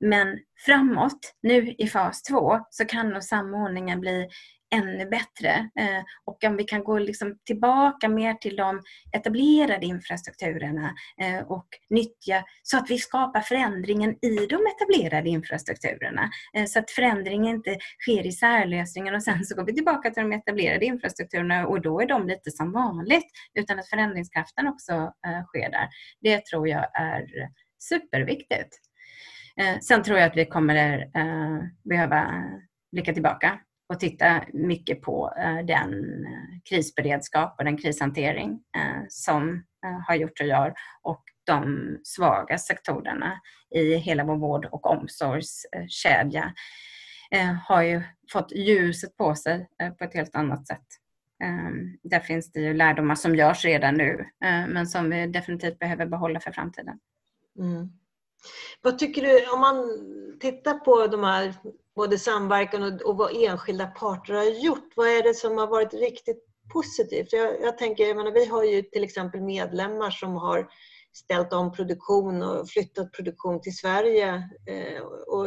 Men 0.00 0.38
framåt, 0.66 1.34
nu 1.42 1.74
i 1.78 1.86
fas 1.86 2.22
två, 2.22 2.60
så 2.70 2.84
kan 2.84 3.08
nog 3.08 3.22
samordningen 3.22 4.00
bli 4.00 4.28
ännu 4.72 5.06
bättre. 5.06 5.70
Eh, 5.78 6.02
och 6.24 6.44
om 6.44 6.56
vi 6.56 6.64
kan 6.64 6.84
gå 6.84 6.98
liksom 6.98 7.38
tillbaka 7.44 8.08
mer 8.08 8.34
till 8.34 8.56
de 8.56 8.82
etablerade 9.12 9.86
infrastrukturerna 9.86 10.94
eh, 11.20 11.38
och 11.38 11.66
nyttja 11.90 12.44
så 12.62 12.76
att 12.76 12.90
vi 12.90 12.98
skapar 12.98 13.40
förändringen 13.40 14.10
i 14.10 14.46
de 14.46 14.66
etablerade 14.66 15.28
infrastrukturerna. 15.28 16.30
Eh, 16.56 16.64
så 16.64 16.78
att 16.78 16.90
förändringen 16.90 17.54
inte 17.54 17.78
sker 18.00 18.26
i 18.26 18.32
särlösningen 18.32 19.14
och 19.14 19.22
sen 19.22 19.44
så 19.44 19.56
går 19.56 19.64
vi 19.64 19.74
tillbaka 19.74 20.10
till 20.10 20.22
de 20.22 20.32
etablerade 20.32 20.84
infrastrukturerna 20.84 21.66
och 21.66 21.80
då 21.80 22.00
är 22.00 22.06
de 22.06 22.26
lite 22.26 22.50
som 22.50 22.72
vanligt. 22.72 23.26
Utan 23.54 23.78
att 23.78 23.88
förändringskraften 23.88 24.68
också 24.68 25.12
sker 25.46 25.70
där. 25.70 25.88
Det 26.20 26.46
tror 26.46 26.68
jag 26.68 27.00
är 27.00 27.26
superviktigt. 27.78 28.78
Sen 29.82 30.02
tror 30.02 30.18
jag 30.18 30.26
att 30.26 30.36
vi 30.36 30.46
kommer 30.46 31.10
behöva 31.84 32.44
blicka 32.92 33.12
tillbaka 33.12 33.60
och 33.88 34.00
titta 34.00 34.44
mycket 34.52 35.02
på 35.02 35.32
eh, 35.38 35.66
den 35.66 36.24
eh, 36.24 36.60
krisberedskap 36.64 37.54
och 37.58 37.64
den 37.64 37.76
krishantering 37.76 38.60
eh, 38.76 39.02
som 39.08 39.64
har 40.06 40.14
gjort 40.14 40.40
och 40.40 40.46
gör 40.46 40.74
och 41.02 41.22
de 41.46 41.88
svaga 42.04 42.58
sektorerna 42.58 43.40
i 43.74 43.94
hela 43.94 44.24
vår 44.24 44.36
vård 44.36 44.64
och 44.64 44.86
omsorgskedja 44.86 46.52
har 47.66 47.82
ju 47.82 48.02
fått 48.32 48.52
ljuset 48.52 49.16
på 49.16 49.34
sig 49.34 49.68
på 49.98 50.04
ett 50.04 50.14
helt 50.14 50.34
annat 50.34 50.66
sätt. 50.66 50.86
Ehm, 51.44 51.98
där 52.02 52.20
finns 52.20 52.52
det 52.52 52.60
ju 52.60 52.74
lärdomar 52.74 53.14
som 53.14 53.34
görs 53.34 53.64
redan 53.64 53.94
nu 53.94 54.24
men 54.68 54.86
som 54.86 55.10
vi 55.10 55.26
definitivt 55.26 55.78
behöver 55.78 56.06
behålla 56.06 56.40
för 56.40 56.52
framtiden. 56.52 56.98
Mm. 57.58 57.88
Vad 58.82 58.98
tycker 58.98 59.22
du, 59.22 59.50
om 59.50 59.60
man 59.60 59.84
tittar 60.40 60.74
på 60.74 61.06
de 61.06 61.24
här 61.24 61.54
både 61.96 62.18
samverkan 62.18 62.82
och, 62.82 63.00
och 63.00 63.16
vad 63.16 63.36
enskilda 63.36 63.86
parter 63.86 64.34
har 64.34 64.44
gjort. 64.44 64.92
Vad 64.96 65.08
är 65.08 65.22
det 65.22 65.34
som 65.34 65.58
har 65.58 65.66
varit 65.66 65.94
riktigt 65.94 66.44
positivt? 66.72 67.32
Jag, 67.32 67.60
jag 67.60 67.78
tänker, 67.78 68.06
jag 68.08 68.16
menar, 68.16 68.32
vi 68.32 68.46
har 68.46 68.64
ju 68.64 68.82
till 68.82 69.04
exempel 69.04 69.40
medlemmar 69.40 70.10
som 70.10 70.36
har 70.36 70.68
ställt 71.12 71.52
om 71.52 71.72
produktion 71.72 72.42
och 72.42 72.68
flyttat 72.68 73.12
produktion 73.12 73.60
till 73.60 73.76
Sverige 73.76 74.34
eh, 74.66 75.02
och 75.26 75.46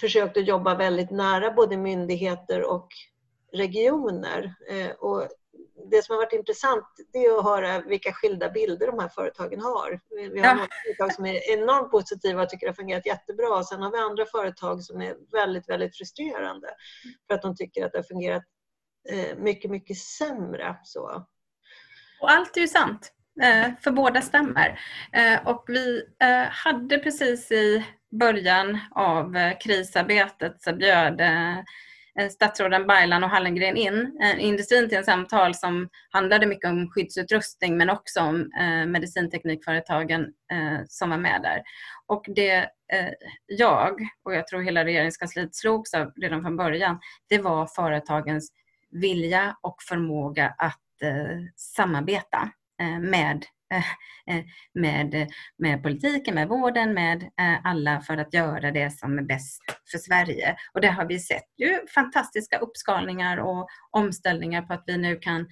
försökt 0.00 0.36
att 0.36 0.46
jobba 0.46 0.74
väldigt 0.74 1.10
nära 1.10 1.50
både 1.50 1.76
myndigheter 1.76 2.70
och 2.70 2.88
regioner. 3.52 4.54
Eh, 4.70 4.90
och 4.90 5.28
det 5.90 6.04
som 6.04 6.12
har 6.12 6.22
varit 6.22 6.32
intressant 6.32 6.84
det 7.12 7.18
är 7.18 7.38
att 7.38 7.44
höra 7.44 7.80
vilka 7.80 8.12
skilda 8.12 8.50
bilder 8.50 8.86
de 8.86 8.98
här 8.98 9.08
företagen 9.08 9.60
har. 9.60 10.00
Vi 10.32 10.40
har 10.40 10.46
ja. 10.46 10.54
några 10.54 10.68
företag 10.84 11.14
som 11.14 11.26
är 11.26 11.52
enormt 11.52 11.90
positiva 11.90 12.42
och 12.42 12.48
tycker 12.48 12.66
det 12.66 12.70
har 12.70 12.74
fungerat 12.74 13.06
jättebra. 13.06 13.56
Och 13.56 13.66
sen 13.66 13.82
har 13.82 13.90
vi 13.90 13.98
andra 13.98 14.26
företag 14.26 14.82
som 14.82 15.00
är 15.00 15.16
väldigt, 15.32 15.68
väldigt 15.68 15.96
frustrerande 15.96 16.68
för 17.26 17.34
att 17.34 17.42
de 17.42 17.56
tycker 17.56 17.86
att 17.86 17.92
det 17.92 17.98
har 17.98 18.02
fungerat 18.02 18.44
eh, 19.10 19.38
mycket, 19.38 19.70
mycket 19.70 19.98
sämre. 19.98 20.76
Så. 20.84 21.26
Och 22.20 22.30
allt 22.30 22.56
är 22.56 22.60
ju 22.60 22.68
sant, 22.68 23.12
eh, 23.42 23.70
för 23.80 23.90
båda 23.90 24.22
stämmer. 24.22 24.80
Eh, 25.12 25.46
och 25.46 25.64
vi 25.68 26.02
hade 26.50 26.98
precis 26.98 27.52
i 27.52 27.86
början 28.20 28.78
av 28.90 29.34
krisarbetet 29.60 30.62
så 30.62 30.72
bjöd 30.72 31.20
Eh, 32.18 32.28
statsråden 32.28 32.86
Baylan 32.86 33.24
och 33.24 33.30
Hallengren 33.30 33.76
in 33.76 34.18
eh, 34.22 34.44
industrin 34.44 34.88
till 34.88 34.98
en 34.98 35.04
samtal 35.04 35.54
som 35.54 35.88
handlade 36.10 36.46
mycket 36.46 36.70
om 36.70 36.90
skyddsutrustning 36.90 37.76
men 37.76 37.90
också 37.90 38.20
om 38.20 38.52
eh, 38.60 38.86
medicinteknikföretagen 38.86 40.26
som 40.88 41.10
var 41.10 41.16
med 41.16 41.42
där. 41.42 41.62
Och 42.06 42.24
det 42.28 42.68
jag 43.46 44.00
och 44.24 44.34
jag 44.34 44.46
tror 44.46 44.60
hela 44.60 44.84
regeringskansliet 44.84 45.54
slogs 45.54 45.94
av 45.94 46.12
redan 46.16 46.42
från 46.42 46.56
början, 46.56 46.98
det 47.28 47.38
var 47.38 47.66
företagens 47.66 48.52
vilja 48.90 49.56
och 49.60 49.76
förmåga 49.88 50.54
att 50.58 50.80
samarbeta 51.56 52.50
med 53.00 53.44
Eh, 53.74 54.36
eh, 54.36 54.44
med, 54.74 55.30
med 55.58 55.82
politiken, 55.82 56.34
med 56.34 56.48
vården, 56.48 56.94
med 56.94 57.22
eh, 57.22 57.66
alla 57.66 58.00
för 58.00 58.16
att 58.16 58.34
göra 58.34 58.70
det 58.70 58.90
som 58.90 59.18
är 59.18 59.22
bäst 59.22 59.62
för 59.90 59.98
Sverige. 59.98 60.56
Och 60.74 60.80
det 60.80 60.88
har 60.88 61.04
vi 61.04 61.18
sett 61.18 61.48
ju 61.58 61.86
fantastiska 61.94 62.58
uppskalningar 62.58 63.36
och 63.36 63.68
omställningar 63.90 64.62
på 64.62 64.72
att 64.72 64.84
vi 64.86 64.98
nu 64.98 65.16
kan 65.16 65.46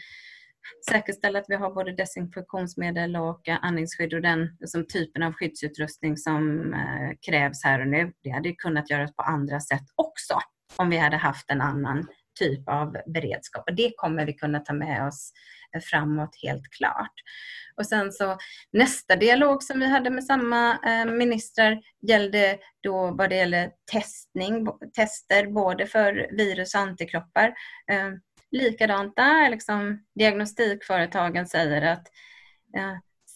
säkerställa 0.91 1.39
att 1.39 1.45
vi 1.49 1.55
har 1.55 1.75
både 1.75 1.93
desinfektionsmedel 1.93 3.17
och 3.17 3.49
andningsskydd 3.49 4.15
och 4.15 4.23
den 4.23 4.57
liksom, 4.61 4.87
typen 4.87 5.23
av 5.23 5.33
skyddsutrustning 5.33 6.17
som 6.17 6.75
eh, 6.75 7.11
krävs 7.27 7.65
här 7.65 7.81
och 7.81 7.89
nu. 7.89 8.13
Det 8.23 8.31
hade 8.31 8.53
kunnat 8.53 8.91
göras 8.91 9.17
på 9.17 9.23
andra 9.23 9.61
sätt 9.61 9.85
också 9.95 10.39
om 10.77 10.91
vi 10.91 10.97
hade 10.97 11.17
haft 11.17 11.51
en 11.51 11.61
annan 11.61 12.07
typ 12.39 12.69
av 12.69 12.97
beredskap. 13.07 13.65
Och 13.69 13.77
det 13.77 13.93
kommer 13.97 14.27
vi 14.27 14.33
kunna 14.33 14.61
ta 14.61 14.73
med 14.73 15.07
oss 15.07 15.33
eh, 15.75 15.81
framåt 15.81 16.37
helt 16.43 16.71
klart. 16.71 17.13
Och 17.77 17.87
sen 17.87 18.13
så 18.13 18.39
nästa 18.73 19.17
dialog 19.17 19.63
som 19.63 19.81
vi 19.81 19.87
hade 19.87 20.11
med 20.11 20.25
samma 20.25 20.79
eh, 20.87 21.07
ministrar 21.07 21.81
gällde 22.03 22.59
då 22.81 23.11
vad 23.11 23.31
det 23.31 23.37
gäller 23.37 23.71
testning, 23.93 24.67
tester 24.95 25.47
både 25.47 25.87
för 25.87 26.37
virus 26.37 26.75
och 26.75 26.81
antikroppar. 26.81 27.55
Eh, 27.91 28.11
Likadant 28.51 29.17
där, 29.17 29.51
liksom, 29.51 30.05
diagnostikföretagen 30.15 31.47
säger 31.47 31.83
att 31.83 32.07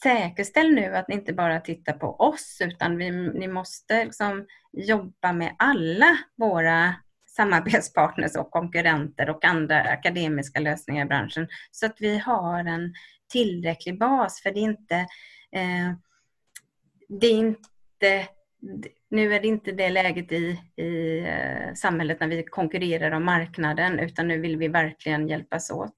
säkerställ 0.03 0.75
nu 0.75 0.97
att 0.97 1.09
ni 1.09 1.15
inte 1.15 1.33
bara 1.33 1.61
tittar 1.61 1.93
på 1.93 2.07
oss 2.07 2.59
utan 2.61 2.97
vi, 2.97 3.11
ni 3.11 3.49
måste 3.49 4.05
liksom 4.05 4.47
jobba 4.73 5.33
med 5.33 5.57
alla 5.59 6.19
våra 6.37 6.95
samarbetspartners 7.37 8.37
och 8.37 8.51
konkurrenter 8.51 9.31
och 9.31 9.45
andra 9.45 9.83
akademiska 9.83 10.61
lösningar 10.61 11.05
i 11.05 11.09
branschen 11.09 11.49
så 11.71 11.87
att 11.87 11.97
vi 12.01 12.18
har 12.18 12.64
en 12.64 12.95
tillräcklig 13.33 13.99
bas. 13.99 14.40
För 14.42 14.51
det 14.51 14.61
är 14.61 14.62
inte, 14.62 14.97
eh, 15.53 15.92
det 17.09 17.27
är 17.27 17.38
inte 17.38 18.29
nu 19.11 19.35
är 19.35 19.40
det 19.40 19.49
inte 19.49 19.73
det 19.73 19.90
läget 19.90 20.33
i, 20.33 20.61
i 20.77 21.18
eh, 21.18 21.75
samhället 21.75 22.21
när 22.21 22.29
vi 22.29 22.45
konkurrerar 22.45 23.11
om 23.11 23.25
marknaden 23.25 23.99
utan 23.99 24.29
nu 24.29 24.40
vill 24.40 24.57
vi 24.57 24.68
verkligen 24.68 25.29
hjälpas 25.29 25.71
åt. 25.71 25.95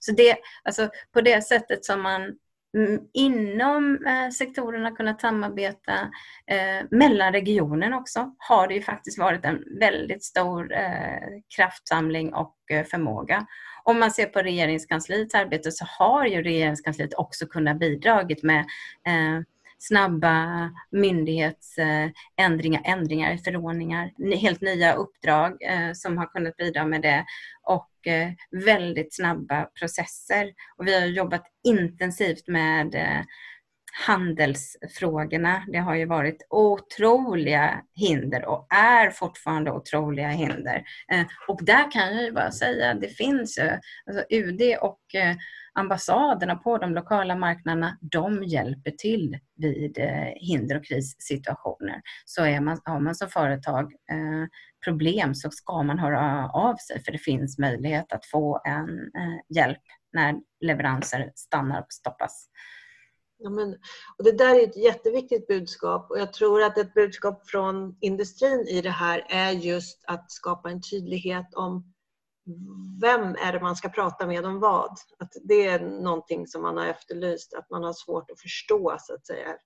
Så 0.00 0.12
det, 0.12 0.36
alltså 0.62 0.90
på 1.12 1.20
det 1.20 1.42
sättet 1.42 1.84
som 1.84 2.02
man 2.02 2.38
Mm, 2.76 3.00
inom 3.12 4.06
eh, 4.06 4.30
sektorerna 4.30 4.90
kunnat 4.90 5.20
samarbeta 5.20 5.92
eh, 6.46 6.86
mellan 6.90 7.32
regionen 7.32 7.92
också 7.92 8.34
har 8.38 8.68
det 8.68 8.74
ju 8.74 8.82
faktiskt 8.82 9.18
varit 9.18 9.44
en 9.44 9.64
väldigt 9.80 10.24
stor 10.24 10.72
eh, 10.72 11.40
kraftsamling 11.56 12.34
och 12.34 12.54
förmåga. 12.90 13.46
Om 13.84 13.98
man 13.98 14.10
ser 14.10 14.26
på 14.26 14.38
regeringskansliets 14.38 15.34
arbete 15.34 15.72
så 15.72 15.84
har 15.88 16.26
ju 16.26 16.42
regeringskansliet 16.42 17.14
också 17.14 17.46
kunnat 17.46 17.78
bidragit 17.78 18.42
med 18.42 18.64
snabba 19.78 20.70
myndighetsändringar, 20.90 22.82
ändringar 22.84 23.34
i 23.34 23.38
förordningar, 23.38 24.36
helt 24.36 24.60
nya 24.60 24.94
uppdrag 24.94 25.62
eh, 25.62 25.92
som 25.92 26.18
har 26.18 26.26
kunnat 26.26 26.56
bidra 26.56 26.84
med 26.84 27.02
det 27.02 27.24
och 27.62 28.06
eh, 28.06 28.30
väldigt 28.64 29.14
snabba 29.14 29.64
processer. 29.64 30.52
Och 30.76 30.86
vi 30.86 31.00
har 31.00 31.06
jobbat 31.06 31.44
intensivt 31.64 32.48
med 32.48 32.94
eh, 32.94 33.22
handelsfrågorna. 34.06 35.64
Det 35.72 35.78
har 35.78 35.94
ju 35.94 36.06
varit 36.06 36.46
otroliga 36.50 37.82
hinder 37.94 38.44
och 38.44 38.66
är 38.74 39.10
fortfarande 39.10 39.70
otroliga 39.70 40.28
hinder. 40.28 40.84
Och 41.48 41.64
där 41.64 41.90
kan 41.90 42.14
jag 42.14 42.24
ju 42.24 42.32
bara 42.32 42.50
säga, 42.50 42.94
det 42.94 43.08
finns 43.08 43.58
ju, 43.58 43.70
alltså 44.06 44.24
UD 44.30 44.60
och 44.80 45.00
ambassaderna 45.76 46.56
på 46.56 46.78
de 46.78 46.94
lokala 46.94 47.36
marknaderna, 47.36 47.98
de 48.00 48.44
hjälper 48.44 48.90
till 48.90 49.38
vid 49.56 49.98
eh, 49.98 50.32
hinder 50.36 50.76
och 50.76 50.84
krissituationer. 50.84 52.02
Så 52.24 52.44
är 52.44 52.60
man, 52.60 52.80
har 52.84 53.00
man 53.00 53.14
som 53.14 53.28
företag 53.28 53.84
eh, 53.84 54.46
problem 54.84 55.34
så 55.34 55.50
ska 55.50 55.82
man 55.82 55.98
höra 55.98 56.50
av 56.50 56.76
sig 56.76 57.04
för 57.04 57.12
det 57.12 57.18
finns 57.18 57.58
möjlighet 57.58 58.12
att 58.12 58.26
få 58.26 58.60
en 58.64 58.98
eh, 58.98 59.56
hjälp 59.56 59.82
när 60.12 60.34
leveranser 60.60 61.32
stannar 61.34 61.80
och 61.80 61.92
stoppas. 61.92 62.48
Ja, 63.38 63.50
men, 63.50 63.76
och 64.18 64.24
det 64.24 64.32
där 64.32 64.54
är 64.54 64.64
ett 64.64 64.76
jätteviktigt 64.76 65.46
budskap 65.46 66.10
och 66.10 66.18
jag 66.18 66.32
tror 66.32 66.62
att 66.62 66.78
ett 66.78 66.94
budskap 66.94 67.50
från 67.50 67.96
industrin 68.00 68.66
i 68.68 68.80
det 68.80 68.90
här 68.90 69.26
är 69.28 69.50
just 69.50 70.04
att 70.06 70.30
skapa 70.30 70.70
en 70.70 70.80
tydlighet 70.82 71.54
om 71.54 71.92
vem 73.00 73.34
är 73.34 73.52
det 73.52 73.60
man 73.60 73.76
ska 73.76 73.88
prata 73.88 74.26
med 74.26 74.44
om 74.44 74.60
vad? 74.60 74.98
Att 75.18 75.32
det 75.44 75.66
är 75.66 75.80
någonting 75.80 76.46
som 76.46 76.62
man 76.62 76.76
har 76.76 76.86
efterlyst, 76.86 77.54
att 77.54 77.70
man 77.70 77.84
har 77.84 77.92
svårt 77.92 78.30
att 78.30 78.40
förstå 78.40 78.96
så 79.00 79.14
att 79.14 79.26
säga, 79.26 79.56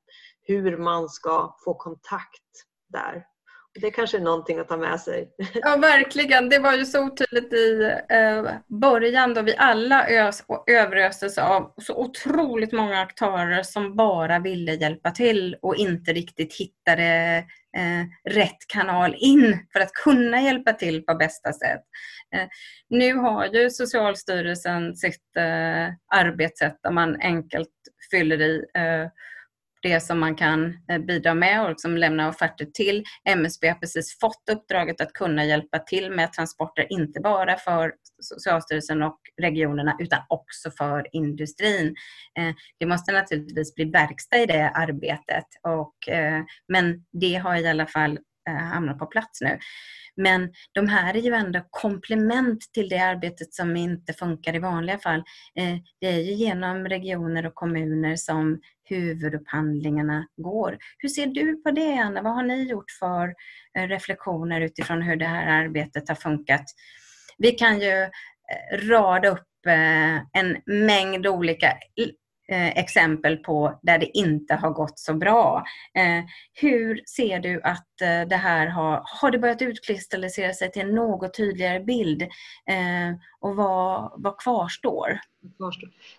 hur 0.43 0.77
man 0.77 1.09
ska 1.09 1.57
få 1.65 1.75
kontakt 1.75 2.67
där. 2.89 3.27
Det 3.75 3.91
kanske 3.91 4.17
är 4.17 4.21
någonting 4.21 4.59
att 4.59 4.69
ta 4.69 4.77
med 4.77 5.01
sig. 5.01 5.31
Ja, 5.55 5.77
verkligen. 5.77 6.49
Det 6.49 6.59
var 6.59 6.73
ju 6.73 6.85
så 6.85 7.05
otydligt 7.05 7.53
i 7.53 7.93
eh, 8.09 8.53
början 8.67 9.35
då 9.35 9.43
vi 9.43 9.57
alla 9.57 10.09
ös 10.09 10.45
och 10.47 10.71
överöstes 10.71 11.39
av 11.39 11.75
så 11.83 11.97
otroligt 11.97 12.73
många 12.73 13.01
aktörer 13.01 13.63
som 13.63 13.97
bara 13.97 14.39
ville 14.39 14.75
hjälpa 14.75 15.11
till 15.11 15.57
och 15.63 15.77
inte 15.77 16.13
riktigt 16.13 16.55
hittade 16.55 17.37
eh, 17.77 18.33
rätt 18.33 18.69
kanal 18.69 19.15
in 19.19 19.67
för 19.73 19.81
att 19.81 19.93
kunna 19.93 20.41
hjälpa 20.41 20.73
till 20.73 21.05
på 21.05 21.15
bästa 21.15 21.53
sätt. 21.53 21.83
Eh, 22.35 22.49
nu 22.89 23.15
har 23.15 23.47
ju 23.47 23.71
Socialstyrelsen 23.71 24.97
sitt 24.97 25.37
arbetssätt 26.15 26.79
där 26.83 26.91
man 26.91 27.21
enkelt 27.21 27.69
fyller 28.11 28.41
i 28.41 28.65
det 29.83 30.01
som 30.01 30.21
man 30.21 30.37
kan 30.37 30.79
eh, 30.91 30.99
bidra 30.99 31.35
med 31.35 31.63
och 31.63 31.69
liksom 31.69 31.97
lämna 31.97 32.29
offerter 32.29 32.65
till. 32.65 33.05
MSB 33.29 33.69
har 33.69 33.75
precis 33.75 34.19
fått 34.21 34.49
uppdraget 34.51 35.01
att 35.01 35.13
kunna 35.13 35.45
hjälpa 35.45 35.79
till 35.79 36.11
med 36.11 36.33
transporter, 36.33 36.87
inte 36.91 37.21
bara 37.21 37.57
för 37.57 37.93
Socialstyrelsen 38.21 39.03
och 39.03 39.19
regionerna 39.43 39.97
utan 39.99 40.19
också 40.29 40.71
för 40.71 41.07
industrin. 41.13 41.95
Eh, 42.39 42.55
det 42.79 42.87
måste 42.87 43.13
naturligtvis 43.13 43.75
bli 43.75 43.85
verkstad 43.85 44.39
i 44.39 44.47
det 44.47 44.71
arbetet, 44.71 45.47
och, 45.63 46.09
eh, 46.09 46.43
men 46.69 47.05
det 47.13 47.35
har 47.35 47.57
i 47.57 47.69
alla 47.69 47.87
fall 47.87 48.19
Eh, 48.49 48.55
hamnar 48.55 48.95
på 48.95 49.07
plats 49.07 49.41
nu. 49.41 49.59
Men 50.17 50.53
de 50.73 50.89
här 50.89 51.17
är 51.17 51.21
ju 51.21 51.35
ändå 51.35 51.61
komplement 51.71 52.73
till 52.73 52.89
det 52.89 52.99
arbetet 52.99 53.55
som 53.55 53.77
inte 53.77 54.13
funkar 54.13 54.55
i 54.55 54.59
vanliga 54.59 54.99
fall. 54.99 55.23
Eh, 55.55 55.77
det 56.01 56.07
är 56.07 56.19
ju 56.19 56.33
genom 56.33 56.89
regioner 56.89 57.47
och 57.47 57.55
kommuner 57.55 58.17
som 58.17 58.61
huvudupphandlingarna 58.85 60.27
går. 60.37 60.79
Hur 60.99 61.09
ser 61.09 61.27
du 61.27 61.63
på 61.63 61.71
det, 61.71 61.95
Anna? 61.95 62.23
Vad 62.23 62.35
har 62.35 62.43
ni 62.43 62.63
gjort 62.63 62.91
för 62.91 63.35
eh, 63.79 63.89
reflektioner 63.89 64.61
utifrån 64.61 65.03
hur 65.03 65.17
det 65.17 65.27
här 65.27 65.65
arbetet 65.65 66.09
har 66.09 66.17
funkat? 66.17 66.65
Vi 67.39 67.51
kan 67.53 67.81
ju 67.81 68.03
eh, 68.03 68.79
rada 68.89 69.29
upp 69.29 69.67
eh, 69.67 70.17
en 70.17 70.57
mängd 70.67 71.27
olika 71.27 71.73
Eh, 72.51 72.79
exempel 72.79 73.37
på 73.37 73.79
där 73.83 73.99
det 73.99 74.19
inte 74.19 74.55
har 74.55 74.71
gått 74.71 74.99
så 74.99 75.15
bra. 75.15 75.65
Eh, 75.95 76.25
hur 76.53 77.03
ser 77.07 77.39
du 77.39 77.63
att 77.63 78.01
eh, 78.03 78.29
det 78.29 78.37
här 78.37 78.67
har, 78.67 79.03
har 79.05 79.31
det 79.31 79.39
börjat 79.39 79.63
utkristallisera 79.63 80.53
sig 80.53 80.71
till 80.71 80.83
en 80.83 80.95
något 80.95 81.35
tydligare 81.35 81.81
bild? 81.81 82.23
Och 83.41 83.57
vad, 83.57 84.13
vad 84.17 84.39
kvarstår? 84.39 85.21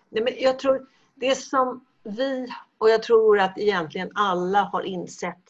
Nej, 0.09 0.23
men 0.23 0.33
jag 0.37 0.59
tror 0.59 0.87
det 1.15 1.35
som 1.35 1.85
vi, 2.03 2.47
och 2.77 2.89
jag 2.89 3.03
tror 3.03 3.39
att 3.39 3.57
egentligen 3.57 4.11
alla 4.15 4.63
har 4.63 4.81
insett, 4.81 5.43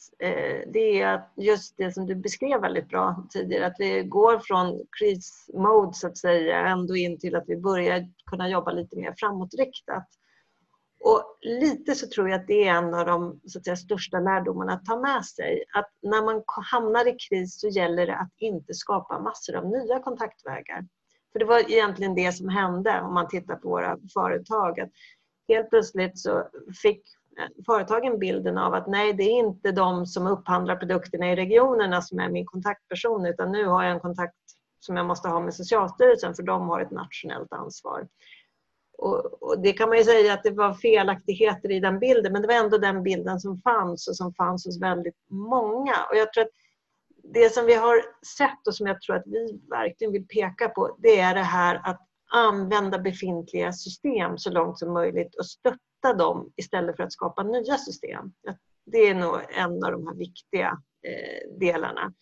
det 0.67 1.01
är 1.01 1.21
just 1.37 1.77
det 1.77 1.91
som 1.91 2.05
du 2.05 2.15
beskrev 2.15 2.61
väldigt 2.61 2.89
bra 2.89 3.27
tidigare, 3.29 3.65
att 3.65 3.75
vi 3.79 4.03
går 4.03 4.39
från 4.39 4.81
krismode 4.99 5.93
så 5.93 6.07
att 6.07 6.17
säga 6.17 6.67
ändå 6.67 6.95
in 6.95 7.19
till 7.19 7.35
att 7.35 7.45
vi 7.47 7.57
börjar 7.57 8.07
kunna 8.25 8.49
jobba 8.49 8.71
lite 8.71 8.95
mer 8.95 9.13
framåtriktat. 9.17 10.07
Och 11.03 11.37
lite 11.41 11.95
så 11.95 12.07
tror 12.07 12.29
jag 12.29 12.39
att 12.39 12.47
det 12.47 12.67
är 12.67 12.73
en 12.73 12.93
av 12.93 13.05
de 13.05 13.39
så 13.45 13.57
att 13.57 13.65
säga, 13.65 13.75
största 13.75 14.19
lärdomarna 14.19 14.73
att 14.73 14.85
ta 14.85 14.99
med 14.99 15.25
sig. 15.25 15.63
Att 15.73 15.89
när 16.01 16.25
man 16.25 16.43
hamnar 16.71 17.07
i 17.07 17.15
kris 17.29 17.59
så 17.59 17.67
gäller 17.67 18.07
det 18.07 18.15
att 18.15 18.33
inte 18.37 18.73
skapa 18.73 19.19
massor 19.19 19.55
av 19.55 19.65
nya 19.65 19.99
kontaktvägar. 19.99 20.85
För 21.31 21.39
det 21.39 21.45
var 21.45 21.71
egentligen 21.71 22.15
det 22.15 22.31
som 22.31 22.49
hände 22.49 23.01
om 23.01 23.13
man 23.13 23.27
tittar 23.27 23.55
på 23.55 23.69
våra 23.69 23.97
företag. 24.13 24.79
Att 24.79 24.89
helt 25.47 25.69
plötsligt 25.69 26.19
så 26.19 26.47
fick 26.81 27.01
eh, 27.39 27.63
företagen 27.65 28.19
bilden 28.19 28.57
av 28.57 28.73
att 28.73 28.87
nej, 28.87 29.13
det 29.13 29.23
är 29.23 29.39
inte 29.39 29.71
de 29.71 30.05
som 30.05 30.27
upphandlar 30.27 30.75
produkterna 30.75 31.31
i 31.31 31.35
regionerna 31.35 32.01
som 32.01 32.19
är 32.19 32.29
min 32.29 32.45
kontaktperson 32.45 33.25
utan 33.25 33.51
nu 33.51 33.65
har 33.65 33.83
jag 33.83 33.91
en 33.91 33.99
kontakt 33.99 34.35
som 34.79 34.97
jag 34.97 35.05
måste 35.05 35.29
ha 35.29 35.39
med 35.39 35.53
Socialstyrelsen 35.53 36.33
för 36.33 36.43
de 36.43 36.69
har 36.69 36.81
ett 36.81 36.91
nationellt 36.91 37.53
ansvar. 37.53 38.07
Och, 39.01 39.43
och, 39.43 39.61
det 39.61 39.73
kan 39.73 39.89
man 39.89 39.97
ju 39.97 40.03
säga 40.03 40.33
att 40.33 40.43
det 40.43 40.51
var 40.51 40.73
felaktigheter 40.73 41.71
i 41.71 41.79
den 41.79 41.99
bilden 41.99 42.33
men 42.33 42.41
det 42.41 42.47
var 42.47 42.55
ändå 42.55 42.77
den 42.77 43.03
bilden 43.03 43.39
som 43.39 43.61
fanns 43.61 44.07
och 44.07 44.15
som 44.15 44.33
fanns 44.33 44.65
hos 44.65 44.81
väldigt 44.81 45.17
många. 45.29 45.93
Och 46.09 46.15
jag 46.15 46.33
tror 46.33 46.43
att 46.43 46.51
det 47.23 47.53
som 47.53 47.65
vi 47.65 47.73
har 47.73 48.01
sett 48.37 48.67
och 48.67 48.75
som 48.75 48.87
jag 48.87 49.01
tror 49.01 49.15
att 49.15 49.23
vi 49.25 49.59
verkligen 49.69 50.13
vill 50.13 50.27
peka 50.27 50.69
på 50.69 50.97
det 50.99 51.19
är 51.19 51.35
det 51.35 51.41
här 51.41 51.81
att 51.83 52.07
använda 52.33 52.99
befintliga 52.99 53.73
system 53.73 54.37
så 54.37 54.51
långt 54.51 54.79
som 54.79 54.93
möjligt 54.93 55.35
och 55.35 55.45
stötta 55.45 56.13
dem 56.17 56.51
istället 56.55 56.95
för 56.95 57.03
att 57.03 57.13
skapa 57.13 57.43
nya 57.43 57.77
system. 57.77 58.31
Det 58.85 58.97
är 58.97 59.15
nog 59.15 59.35
en 59.49 59.83
av 59.83 59.91
de 59.91 60.07
här 60.07 60.15
viktiga 60.15 60.77
eh, 61.07 61.57
delarna. 61.59 62.13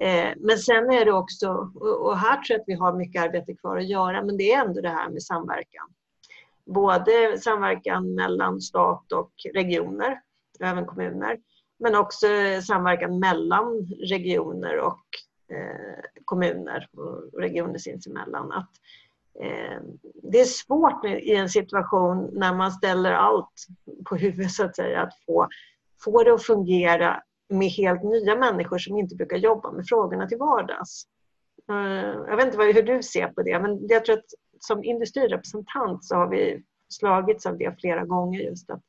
Eh, 0.00 0.32
men 0.36 0.58
sen 0.58 0.90
är 0.90 1.04
det 1.04 1.12
också, 1.12 1.48
och 1.80 2.18
här 2.18 2.36
tror 2.36 2.54
jag 2.54 2.60
att 2.60 2.68
vi 2.68 2.74
har 2.74 2.92
mycket 2.92 3.22
arbete 3.22 3.54
kvar 3.54 3.76
att 3.76 3.88
göra, 3.88 4.22
men 4.22 4.36
det 4.36 4.52
är 4.52 4.64
ändå 4.64 4.80
det 4.80 4.88
här 4.88 5.10
med 5.10 5.22
samverkan. 5.22 5.92
Både 6.74 7.38
samverkan 7.38 8.14
mellan 8.14 8.60
stat 8.60 9.12
och 9.12 9.32
regioner, 9.54 10.20
och 10.60 10.66
även 10.66 10.86
kommuner, 10.86 11.38
men 11.78 11.94
också 11.94 12.26
samverkan 12.66 13.18
mellan 13.18 13.86
regioner 14.08 14.78
och 14.78 15.04
eh, 15.52 16.04
kommuner 16.24 16.88
och 16.96 17.40
regioner 17.40 17.78
sinsemellan. 17.78 18.52
Att, 18.52 18.70
eh, 19.40 19.80
det 20.22 20.40
är 20.40 20.44
svårt 20.44 21.04
i 21.04 21.34
en 21.34 21.48
situation 21.48 22.30
när 22.32 22.54
man 22.54 22.72
ställer 22.72 23.12
allt 23.12 23.66
på 24.04 24.16
huvudet 24.16 24.50
så 24.50 24.64
att 24.64 24.76
säga, 24.76 25.02
att 25.02 25.12
få, 25.26 25.48
få 26.04 26.22
det 26.22 26.34
att 26.34 26.42
fungera 26.42 27.22
med 27.48 27.68
helt 27.68 28.02
nya 28.02 28.36
människor 28.36 28.78
som 28.78 28.96
inte 28.96 29.14
brukar 29.16 29.36
jobba 29.36 29.72
med 29.72 29.86
frågorna 29.88 30.28
till 30.28 30.38
vardags. 30.38 31.06
Eh, 31.70 32.16
jag 32.28 32.36
vet 32.36 32.46
inte 32.46 32.62
hur 32.62 32.82
du 32.82 33.02
ser 33.02 33.26
på 33.28 33.42
det, 33.42 33.60
men 33.60 33.88
jag 33.88 34.04
tror 34.04 34.18
att 34.18 34.24
som 34.66 34.84
industrirepresentant 34.84 36.04
så 36.04 36.14
har 36.14 36.28
vi 36.28 36.62
slagits 36.88 37.46
av 37.46 37.58
det 37.58 37.80
flera 37.80 38.04
gånger 38.04 38.40
just 38.40 38.70
att 38.70 38.82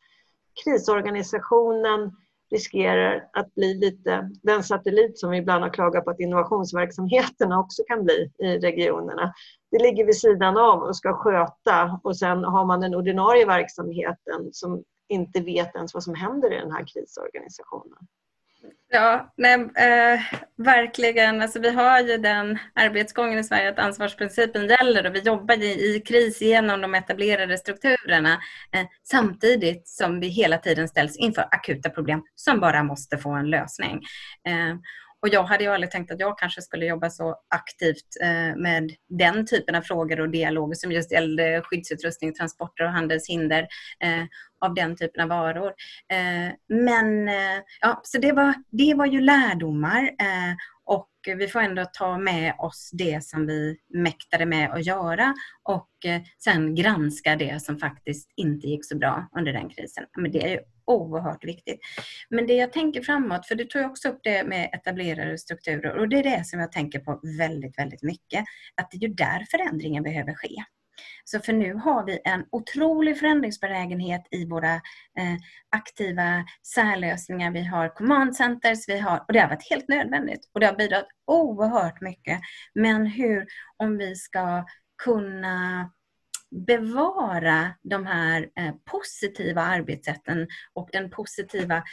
krisorganisationen 0.64 2.12
riskerar 2.52 3.30
att 3.34 3.56
bli 3.56 3.74
lite 3.74 4.30
den 4.44 4.64
satellit 4.64 5.20
som 5.20 5.32
vi 5.32 5.38
ibland 5.38 5.64
har 5.64 5.70
klagat 5.70 6.06
på 6.06 6.12
att 6.12 6.20
innovationsverksamheterna 6.20 7.60
också 7.60 7.84
kan 7.88 8.04
bli 8.04 8.32
i 8.40 8.58
regionerna. 8.60 9.34
Det 9.72 9.84
ligger 9.84 10.06
vid 10.06 10.18
sidan 10.18 10.58
av 10.58 10.84
och 10.84 10.96
ska 10.96 11.14
sköta 11.14 12.00
och 12.04 12.18
sen 12.18 12.44
har 12.44 12.66
man 12.66 12.82
den 12.82 12.96
ordinarie 12.96 13.46
verksamheten 13.46 14.50
som 14.52 14.84
inte 15.08 15.42
vet 15.42 15.76
ens 15.76 15.94
vad 15.94 16.04
som 16.04 16.16
händer 16.16 16.54
i 16.54 16.58
den 16.58 16.72
här 16.72 16.86
krisorganisationen. 16.94 17.98
Ja, 18.96 19.34
nej, 19.38 19.54
eh, 19.54 20.22
verkligen. 20.58 21.42
Alltså, 21.42 21.60
vi 21.60 21.70
har 21.70 22.00
ju 22.00 22.18
den 22.18 22.60
arbetsgången 22.76 23.40
i 23.40 23.44
Sverige 23.44 23.70
att 23.70 23.80
ansvarsprincipen 23.80 24.68
gäller 24.68 25.06
och 25.08 25.16
vi 25.16 25.20
jobbar 25.20 25.64
i, 25.64 25.96
i 25.96 26.00
kris 26.00 26.42
genom 26.42 26.82
de 26.82 26.96
etablerade 26.96 27.58
strukturerna 27.58 28.34
eh, 28.72 28.86
samtidigt 29.04 29.88
som 29.88 30.20
vi 30.20 30.28
hela 30.28 30.58
tiden 30.58 30.88
ställs 30.88 31.18
inför 31.18 31.42
akuta 31.52 31.90
problem 31.90 32.24
som 32.36 32.60
bara 32.60 32.84
måste 32.84 33.18
få 33.18 33.30
en 33.30 33.50
lösning. 33.50 34.02
Eh, 34.48 34.76
och 35.24 35.30
jag 35.30 35.44
hade 35.44 35.64
ju 35.64 35.70
aldrig 35.70 35.92
tänkt 35.92 36.12
att 36.12 36.20
jag 36.20 36.38
kanske 36.38 36.62
skulle 36.62 36.86
jobba 36.86 37.10
så 37.10 37.36
aktivt 37.50 38.08
eh, 38.22 38.56
med 38.56 38.92
den 39.10 39.46
typen 39.46 39.76
av 39.76 39.82
frågor 39.82 40.20
och 40.20 40.30
dialoger 40.30 40.76
som 40.76 40.92
just 40.92 41.12
gällde 41.12 41.62
skyddsutrustning, 41.64 42.34
transporter 42.34 42.84
och 42.84 42.90
handelshinder 42.90 43.68
eh, 44.00 44.24
av 44.62 44.74
den 44.74 44.96
typen 44.96 45.24
av 45.24 45.30
varor. 45.30 45.74
Eh, 46.12 46.54
men 46.68 47.28
eh, 47.28 47.62
ja, 47.82 48.02
så 48.04 48.18
det 48.18 48.32
var, 48.32 48.54
det 48.72 48.94
var 48.94 49.06
ju 49.06 49.22
lärdomar 49.22 50.04
eh, 50.04 50.56
och 50.86 51.10
vi 51.26 51.48
får 51.48 51.60
ändå 51.60 51.86
ta 51.94 52.18
med 52.18 52.54
oss 52.60 52.90
det 52.94 53.24
som 53.24 53.48
vi 53.48 53.78
mäktade 53.94 54.46
med 54.46 54.72
att 54.72 54.86
göra 54.86 55.34
och 55.64 56.06
eh, 56.06 56.22
sen 56.44 56.76
granska 56.76 57.36
det 57.36 57.62
som 57.62 57.80
faktiskt 57.80 58.30
inte 58.36 58.68
gick 58.68 58.86
så 58.86 58.98
bra 58.98 59.30
under 59.38 59.54
den 59.54 59.70
krisen. 59.70 60.06
Men 60.18 60.32
det 60.32 60.44
är 60.44 60.50
ju 60.50 60.60
oerhört 60.86 61.44
viktigt. 61.46 61.80
Men 62.30 62.48
det 62.48 62.54
jag 62.54 62.74
tänker 62.74 63.02
framåt, 63.02 63.48
för 63.48 63.56
du 63.56 63.66
tog 63.66 63.86
också 63.86 64.10
upp 64.10 64.20
det 64.24 64.44
med 64.44 64.70
etablerade 64.74 65.38
strukturer 65.38 65.98
och 65.98 66.10
det 66.10 66.20
är 66.20 66.24
det 66.24 66.46
som 66.46 66.60
jag 66.60 66.72
tänker 66.72 67.00
på 67.00 67.20
väldigt, 67.38 67.78
väldigt 67.78 68.04
mycket. 68.04 68.46
Att 68.82 68.92
det 68.92 68.98
är 68.98 69.08
ju 69.08 69.14
där 69.14 69.46
förändringen 69.52 70.04
behöver 70.04 70.34
ske. 70.34 70.64
Så 71.26 71.40
för 71.40 71.54
nu 71.54 71.74
har 71.74 72.06
vi 72.06 72.20
en 72.24 72.46
otrolig 72.52 73.20
förändringsbenägenhet 73.20 74.28
i 74.32 74.46
våra 74.46 74.74
eh, 74.74 75.36
aktiva 75.70 76.46
särlösningar. 76.76 77.52
Vi 77.52 77.64
har 77.64 77.90
command 77.90 78.36
centers, 78.36 78.88
vi 78.88 79.00
har, 79.00 79.26
och 79.28 79.34
det 79.34 79.40
har 79.40 79.50
varit 79.50 79.70
helt 79.70 79.88
nödvändigt 79.88 80.50
och 80.54 80.60
det 80.60 80.66
har 80.66 80.76
bidragit 80.76 81.08
oerhört 81.28 82.02
mycket. 82.02 82.40
Men 82.74 83.06
hur, 83.06 83.46
om 83.78 83.98
vi 83.98 84.16
ska 84.16 84.66
kunna 85.04 85.92
bevara 86.54 87.74
de 87.82 88.06
här 88.06 88.50
eh, 88.56 88.74
positiva 88.92 89.62
arbetssätten 89.62 90.48
och 90.74 90.90
den 90.92 91.10
positiva 91.10 91.84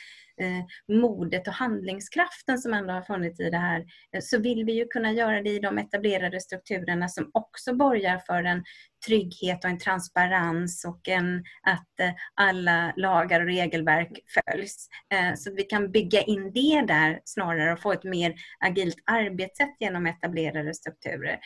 Eh, 0.41 0.97
modet 0.97 1.49
och 1.49 1.55
handlingskraften 1.55 2.59
som 2.59 2.75
ändå 2.75 2.93
har 2.93 3.03
funnits 3.03 3.41
i 3.41 3.51
det 3.51 3.59
här, 3.59 3.81
eh, 4.17 4.21
så 4.21 4.39
vill 4.39 4.65
vi 4.65 4.73
ju 4.73 4.87
kunna 4.87 5.13
göra 5.13 5.43
det 5.43 5.51
i 5.51 5.59
de 5.59 5.79
etablerade 5.79 6.41
strukturerna 6.41 7.09
som 7.09 7.31
också 7.35 7.75
borgar 7.75 8.19
för 8.27 8.45
en 8.45 8.65
trygghet 9.07 9.65
och 9.65 9.71
en 9.71 9.79
transparens 9.79 10.85
och 10.85 11.09
en, 11.09 11.45
att 11.63 12.01
eh, 12.01 12.11
alla 12.35 12.93
lagar 12.97 13.41
och 13.41 13.47
regelverk 13.47 14.21
följs. 14.35 14.89
Så 15.37 15.51
att 15.51 15.57
vi 15.57 15.63
kan 15.63 15.91
bygga 15.93 16.23
in 16.23 16.53
det 16.53 16.85
där 16.89 17.21
snarare 17.25 17.73
och 17.73 17.81
få 17.81 17.93
ett 17.93 18.05
mer 18.05 18.35
agilt 18.65 18.97
arbetssätt 19.07 19.77
genom 19.81 20.07
etablerade 20.07 20.75
strukturer. 20.75 21.39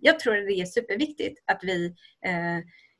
Jag 0.00 0.20
tror 0.20 0.34
det 0.34 0.60
är 0.60 0.64
superviktigt 0.64 1.42
att 1.46 1.60
vi 1.62 1.94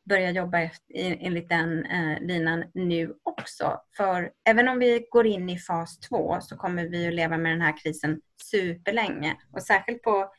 börja 0.05 0.31
jobba 0.31 0.71
enligt 0.95 1.49
den 1.49 1.85
eh, 1.87 2.21
linan 2.21 2.65
nu 2.75 3.15
också. 3.23 3.81
För 3.97 4.31
även 4.49 4.69
om 4.69 4.79
vi 4.79 5.07
går 5.11 5.27
in 5.27 5.51
i 5.51 5.59
fas 5.59 5.99
två 5.99 6.39
så 6.41 6.57
kommer 6.57 6.85
vi 6.85 7.09
att 7.09 7.15
leva 7.15 7.39
med 7.39 7.53
den 7.53 7.61
här 7.61 7.83
krisen 7.83 8.21
superlänge. 8.51 9.37
Och 9.53 9.63
särskilt 9.63 10.03
på 10.03 10.31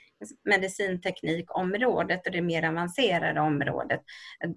medicinteknikområdet 0.45 2.25
och 2.25 2.31
det 2.31 2.41
mer 2.41 2.63
avancerade 2.63 3.41
området. 3.41 4.01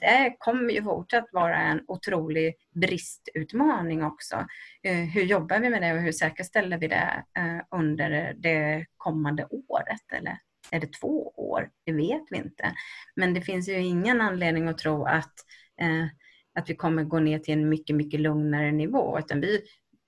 Det 0.00 0.36
kommer 0.38 0.72
ju 0.72 0.82
fortsatt 0.82 1.28
vara 1.32 1.56
en 1.56 1.80
otrolig 1.88 2.54
bristutmaning 2.74 4.04
också. 4.04 4.46
Eh, 4.82 4.94
hur 4.94 5.22
jobbar 5.22 5.58
vi 5.58 5.70
med 5.70 5.82
det 5.82 5.92
och 5.92 6.00
hur 6.00 6.12
säkerställer 6.12 6.78
vi 6.78 6.88
det 6.88 7.24
eh, 7.38 7.78
under 7.78 8.34
det 8.36 8.86
kommande 8.96 9.46
året? 9.50 10.12
Eller 10.12 10.38
är 10.70 10.80
det 10.80 10.92
två 10.92 11.32
år? 11.36 11.70
Det 11.84 11.92
vet 11.92 12.22
vi 12.30 12.36
inte. 12.36 12.74
Men 13.16 13.34
det 13.34 13.40
finns 13.40 13.68
ju 13.68 13.78
ingen 13.78 14.20
anledning 14.20 14.68
att 14.68 14.78
tro 14.78 15.04
att, 15.04 15.34
eh, 15.80 16.06
att 16.54 16.70
vi 16.70 16.76
kommer 16.76 17.04
gå 17.04 17.18
ner 17.18 17.38
till 17.38 17.54
en 17.54 17.68
mycket, 17.68 17.96
mycket 17.96 18.20
lugnare 18.20 18.72
nivå. 18.72 19.18
Utan 19.18 19.40
vi, 19.40 19.62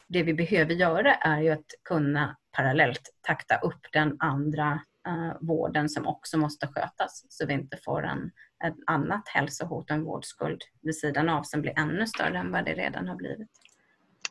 det 0.08 0.22
vi 0.22 0.34
behöver 0.34 0.74
göra 0.74 1.14
är 1.14 1.40
ju 1.40 1.50
att 1.50 1.66
kunna 1.84 2.36
parallellt 2.52 3.14
takta 3.20 3.56
upp 3.56 3.80
den 3.92 4.16
andra 4.18 4.80
eh, 5.06 5.32
vården 5.40 5.88
som 5.88 6.06
också 6.06 6.38
måste 6.38 6.66
skötas 6.66 7.26
så 7.28 7.46
vi 7.46 7.52
inte 7.52 7.76
får 7.84 8.02
en, 8.02 8.30
ett 8.64 8.76
annat 8.86 9.28
hälsohot 9.28 9.90
och 9.90 9.96
en 9.96 10.04
vårdskuld 10.04 10.62
vid 10.82 10.96
sidan 10.96 11.28
av 11.28 11.42
som 11.42 11.62
blir 11.62 11.78
ännu 11.78 12.06
större 12.06 12.38
än 12.38 12.52
vad 12.52 12.64
det 12.64 12.74
redan 12.74 13.08
har 13.08 13.16
blivit. 13.16 13.50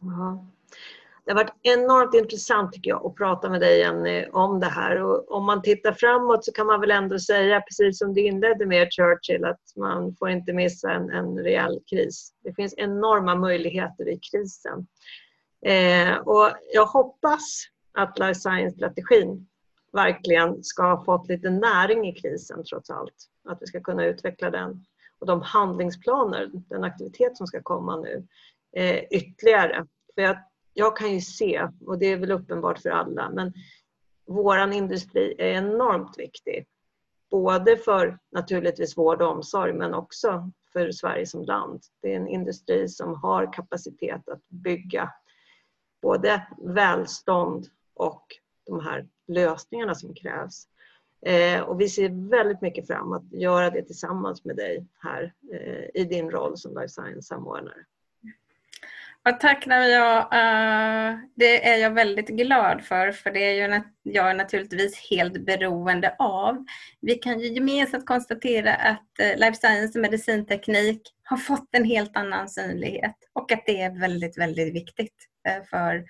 Ja. 0.01 0.47
Det 1.29 1.33
har 1.33 1.43
varit 1.43 1.59
enormt 1.61 2.13
intressant 2.13 2.73
tycker 2.73 2.89
jag 2.89 3.05
att 3.05 3.15
prata 3.15 3.49
med 3.49 3.61
dig 3.61 3.79
Jenny 3.79 4.25
om 4.31 4.59
det 4.59 4.65
här. 4.65 5.01
Och 5.01 5.31
om 5.31 5.45
man 5.45 5.61
tittar 5.61 5.93
framåt 5.93 6.45
så 6.45 6.51
kan 6.51 6.67
man 6.67 6.81
väl 6.81 6.91
ändå 6.91 7.19
säga, 7.19 7.61
precis 7.61 7.99
som 7.99 8.13
du 8.13 8.21
inledde 8.21 8.65
med 8.65 8.87
Churchill, 8.91 9.45
att 9.45 9.61
man 9.75 10.15
får 10.15 10.29
inte 10.29 10.53
missa 10.53 10.91
en, 10.91 11.09
en 11.09 11.39
rejäl 11.39 11.79
kris. 11.89 12.33
Det 12.43 12.53
finns 12.53 12.73
enorma 12.77 13.35
möjligheter 13.35 14.09
i 14.09 14.19
krisen. 14.31 14.87
Eh, 15.65 16.17
och 16.17 16.51
jag 16.73 16.85
hoppas 16.85 17.63
att 17.93 18.19
life 18.19 18.39
science-strategin 18.39 19.47
verkligen 19.93 20.63
ska 20.63 20.83
ha 20.83 21.05
fått 21.05 21.29
lite 21.29 21.49
näring 21.49 22.07
i 22.07 22.15
krisen 22.15 22.63
trots 22.63 22.89
allt. 22.89 23.15
Att 23.49 23.57
vi 23.61 23.67
ska 23.67 23.81
kunna 23.81 24.05
utveckla 24.05 24.49
den 24.49 24.85
och 25.19 25.27
de 25.27 25.41
handlingsplaner, 25.41 26.49
den 26.53 26.83
aktivitet 26.83 27.37
som 27.37 27.47
ska 27.47 27.61
komma 27.61 27.95
nu 27.97 28.27
eh, 28.75 29.03
ytterligare. 29.11 29.85
För 30.15 30.21
jag 30.21 30.37
jag 30.79 30.97
kan 30.97 31.13
ju 31.13 31.21
se, 31.21 31.67
och 31.85 31.99
det 31.99 32.05
är 32.05 32.17
väl 32.17 32.31
uppenbart 32.31 32.79
för 32.79 32.89
alla, 32.89 33.29
men 33.29 33.53
våran 34.27 34.73
industri 34.73 35.35
är 35.37 35.51
enormt 35.51 36.19
viktig. 36.19 36.67
Både 37.31 37.77
för 37.77 38.19
naturligtvis 38.31 38.97
vård 38.97 39.21
och 39.21 39.31
omsorg 39.31 39.73
men 39.73 39.93
också 39.93 40.51
för 40.73 40.91
Sverige 40.91 41.25
som 41.25 41.43
land. 41.43 41.81
Det 42.01 42.13
är 42.13 42.15
en 42.15 42.27
industri 42.27 42.87
som 42.87 43.15
har 43.15 43.53
kapacitet 43.53 44.29
att 44.29 44.49
bygga 44.49 45.13
både 46.01 46.47
välstånd 46.57 47.67
och 47.93 48.25
de 48.65 48.79
här 48.79 49.07
lösningarna 49.27 49.95
som 49.95 50.13
krävs. 50.13 50.67
Eh, 51.25 51.61
och 51.61 51.81
vi 51.81 51.89
ser 51.89 52.29
väldigt 52.29 52.61
mycket 52.61 52.87
fram 52.87 53.13
att 53.13 53.31
göra 53.31 53.69
det 53.69 53.81
tillsammans 53.81 54.45
med 54.45 54.55
dig 54.55 54.87
här 54.99 55.33
eh, 55.53 56.01
i 56.01 56.05
din 56.09 56.31
roll 56.31 56.57
som 56.57 56.73
life 56.73 56.89
science-samordnare. 56.89 57.85
Ja, 59.23 59.31
tack 59.31 59.65
Nadia. 59.65 60.27
Uh, 60.33 61.09
eh, 61.09 61.19
det 61.35 61.67
är 61.69 61.77
jag 61.77 61.91
väldigt 61.91 62.27
glad 62.27 62.81
för, 62.81 63.11
för 63.11 63.31
det 63.31 63.39
är 63.39 63.69
ju 63.69 63.81
jag 64.03 64.29
är 64.29 64.33
naturligtvis 64.33 65.09
helt 65.09 65.45
beroende 65.45 66.15
av. 66.19 66.65
Vi 67.01 67.15
kan 67.15 67.39
ju 67.39 67.47
gemensamt 67.47 68.05
konstatera 68.05 68.75
att 68.75 69.09
uh, 69.21 69.39
life 69.39 69.53
science 69.53 69.99
och 69.99 70.01
medicinteknik 70.01 71.01
har 71.23 71.37
fått 71.37 71.69
en 71.71 71.83
helt 71.83 72.17
annan 72.17 72.49
synlighet 72.49 73.15
och 73.33 73.51
att 73.51 73.63
det 73.65 73.81
är 73.81 73.99
väldigt, 73.99 74.37
väldigt 74.37 74.75
viktigt. 74.75 75.15
Eh, 75.47 75.63
för 75.63 76.05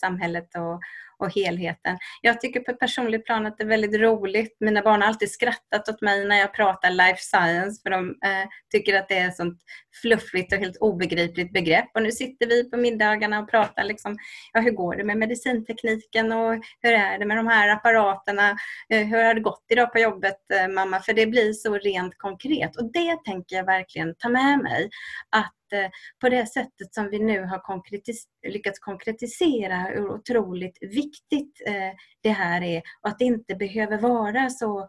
samhället 0.00 0.48
och, 0.54 0.80
och 1.18 1.34
helheten. 1.34 1.98
Jag 2.22 2.40
tycker 2.40 2.60
på 2.60 2.70
ett 2.70 2.78
personligt 2.78 3.24
plan 3.24 3.46
att 3.46 3.58
det 3.58 3.64
är 3.64 3.68
väldigt 3.68 4.00
roligt. 4.00 4.56
Mina 4.60 4.82
barn 4.82 5.02
har 5.02 5.08
alltid 5.08 5.30
skrattat 5.30 5.88
åt 5.88 6.00
mig 6.00 6.24
när 6.24 6.36
jag 6.36 6.54
pratar 6.54 6.90
life 6.90 7.20
science 7.20 7.82
för 7.82 7.90
de 7.90 8.08
eh, 8.08 8.48
tycker 8.72 8.98
att 8.98 9.08
det 9.08 9.18
är 9.18 9.28
ett 9.28 9.36
sånt 9.36 9.58
fluffigt 10.02 10.52
och 10.52 10.58
helt 10.58 10.76
obegripligt 10.76 11.52
begrepp. 11.52 11.90
Och 11.94 12.02
nu 12.02 12.12
sitter 12.12 12.46
vi 12.46 12.70
på 12.70 12.76
middagarna 12.76 13.38
och 13.38 13.50
pratar 13.50 13.84
liksom, 13.84 14.18
ja, 14.52 14.60
hur 14.60 14.70
går 14.70 14.96
det 14.96 15.04
med 15.04 15.16
medicintekniken 15.16 16.32
och 16.32 16.54
hur 16.80 16.92
är 16.92 17.18
det 17.18 17.26
med 17.26 17.36
de 17.36 17.46
här 17.46 17.68
apparaterna? 17.68 18.50
Eh, 18.88 19.06
hur 19.06 19.24
har 19.24 19.34
det 19.34 19.40
gått 19.40 19.64
idag 19.68 19.92
på 19.92 19.98
jobbet 19.98 20.50
eh, 20.54 20.68
mamma? 20.68 21.00
För 21.00 21.12
det 21.12 21.26
blir 21.26 21.52
så 21.52 21.74
rent 21.74 22.18
konkret 22.18 22.76
och 22.76 22.92
det 22.92 23.24
tänker 23.24 23.56
jag 23.56 23.64
verkligen 23.64 24.14
ta 24.18 24.28
med 24.28 24.58
mig. 24.58 24.90
Att 25.36 25.54
Eh, 25.72 25.90
på 26.20 26.28
det 26.28 26.46
sättet 26.46 26.94
som 26.94 27.10
vi 27.10 27.18
nu 27.18 27.44
har 27.44 27.58
konkretis 27.58 28.24
lyckats 28.48 28.78
konkretisera 28.78 29.76
hur 29.76 30.10
otroligt 30.10 30.78
viktigt 30.80 31.62
eh, 31.66 31.92
det 32.22 32.30
här 32.30 32.62
är 32.62 32.82
och 33.02 33.08
att 33.08 33.18
det 33.18 33.24
inte 33.24 33.54
behöver 33.54 33.98
vara 33.98 34.50
så 34.50 34.80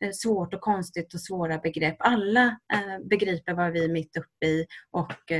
eh, 0.00 0.10
svårt 0.12 0.54
och 0.54 0.60
konstigt 0.60 1.14
och 1.14 1.20
svåra 1.20 1.58
begrepp. 1.58 1.96
Alla 1.98 2.58
begriper 3.10 3.54
vad 3.54 3.72
vi 3.72 3.84
är 3.84 3.88
mitt 3.88 4.16
uppe 4.16 4.46
i 4.46 4.66
och 4.90 5.32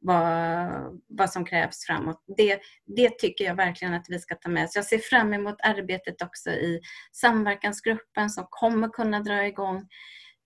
vad, 0.00 1.00
vad 1.08 1.30
som 1.30 1.44
krävs 1.44 1.86
framåt. 1.86 2.24
Det, 2.36 2.60
det 2.96 3.18
tycker 3.18 3.44
jag 3.44 3.54
verkligen 3.54 3.94
att 3.94 4.06
vi 4.08 4.18
ska 4.18 4.34
ta 4.34 4.48
med 4.48 4.64
oss. 4.64 4.76
Jag 4.76 4.84
ser 4.84 4.98
fram 4.98 5.34
emot 5.34 5.56
arbetet 5.62 6.22
också 6.22 6.50
i 6.50 6.80
samverkansgruppen 7.12 8.30
som 8.30 8.46
kommer 8.50 8.88
kunna 8.88 9.20
dra 9.20 9.46
igång 9.46 9.76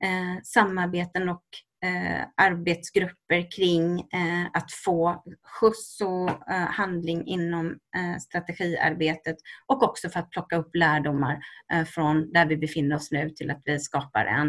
eh, 0.04 0.42
samarbeten 0.42 1.28
och 1.28 1.44
Eh, 1.84 2.26
arbetsgrupper 2.36 3.50
kring 3.56 4.00
eh, 4.00 4.46
att 4.52 4.72
få 4.72 5.24
skjuts 5.42 6.00
och 6.00 6.50
eh, 6.50 6.68
handling 6.70 7.26
inom 7.26 7.66
eh, 7.66 8.18
strategiarbetet 8.20 9.36
och 9.66 9.82
också 9.82 10.08
för 10.08 10.20
att 10.20 10.30
plocka 10.30 10.56
upp 10.56 10.74
lärdomar 10.74 11.38
eh, 11.72 11.84
från 11.84 12.32
där 12.32 12.46
vi 12.46 12.56
befinner 12.56 12.96
oss 12.96 13.10
nu 13.10 13.30
till 13.30 13.50
att 13.50 13.62
vi 13.64 13.78
skapar 13.78 14.24
en 14.24 14.48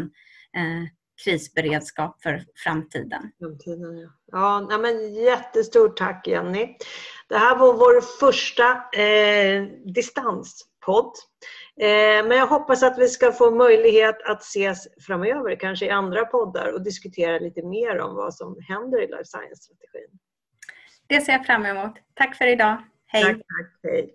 eh, 0.56 0.88
krisberedskap 1.24 2.22
för 2.22 2.44
framtiden. 2.64 3.32
framtiden 3.38 3.98
ja. 3.98 4.66
Ja, 4.70 4.78
men 4.78 5.14
jättestort 5.14 5.96
tack 5.96 6.26
Jenny. 6.26 6.76
Det 7.28 7.38
här 7.38 7.58
var 7.58 7.72
vår 7.72 8.00
första 8.20 8.64
eh, 9.02 9.64
distans 9.94 10.66
Eh, 11.80 12.26
men 12.26 12.30
jag 12.30 12.46
hoppas 12.46 12.82
att 12.82 12.98
vi 12.98 13.08
ska 13.08 13.32
få 13.32 13.50
möjlighet 13.50 14.22
att 14.22 14.42
ses 14.42 14.88
framöver, 15.06 15.56
kanske 15.60 15.86
i 15.86 15.90
andra 15.90 16.24
poddar 16.24 16.72
och 16.72 16.82
diskutera 16.82 17.38
lite 17.38 17.62
mer 17.62 17.98
om 17.98 18.14
vad 18.14 18.34
som 18.34 18.56
händer 18.68 19.02
i 19.02 19.06
life 19.06 19.24
science-strategin. 19.24 20.18
Det 21.06 21.20
ser 21.20 21.32
jag 21.32 21.46
fram 21.46 21.66
emot. 21.66 21.92
Tack 22.14 22.36
för 22.36 22.46
idag. 22.46 22.82
Hej! 23.06 23.24
Tack, 23.24 23.36
tack, 23.36 23.80
hej. 23.82 24.14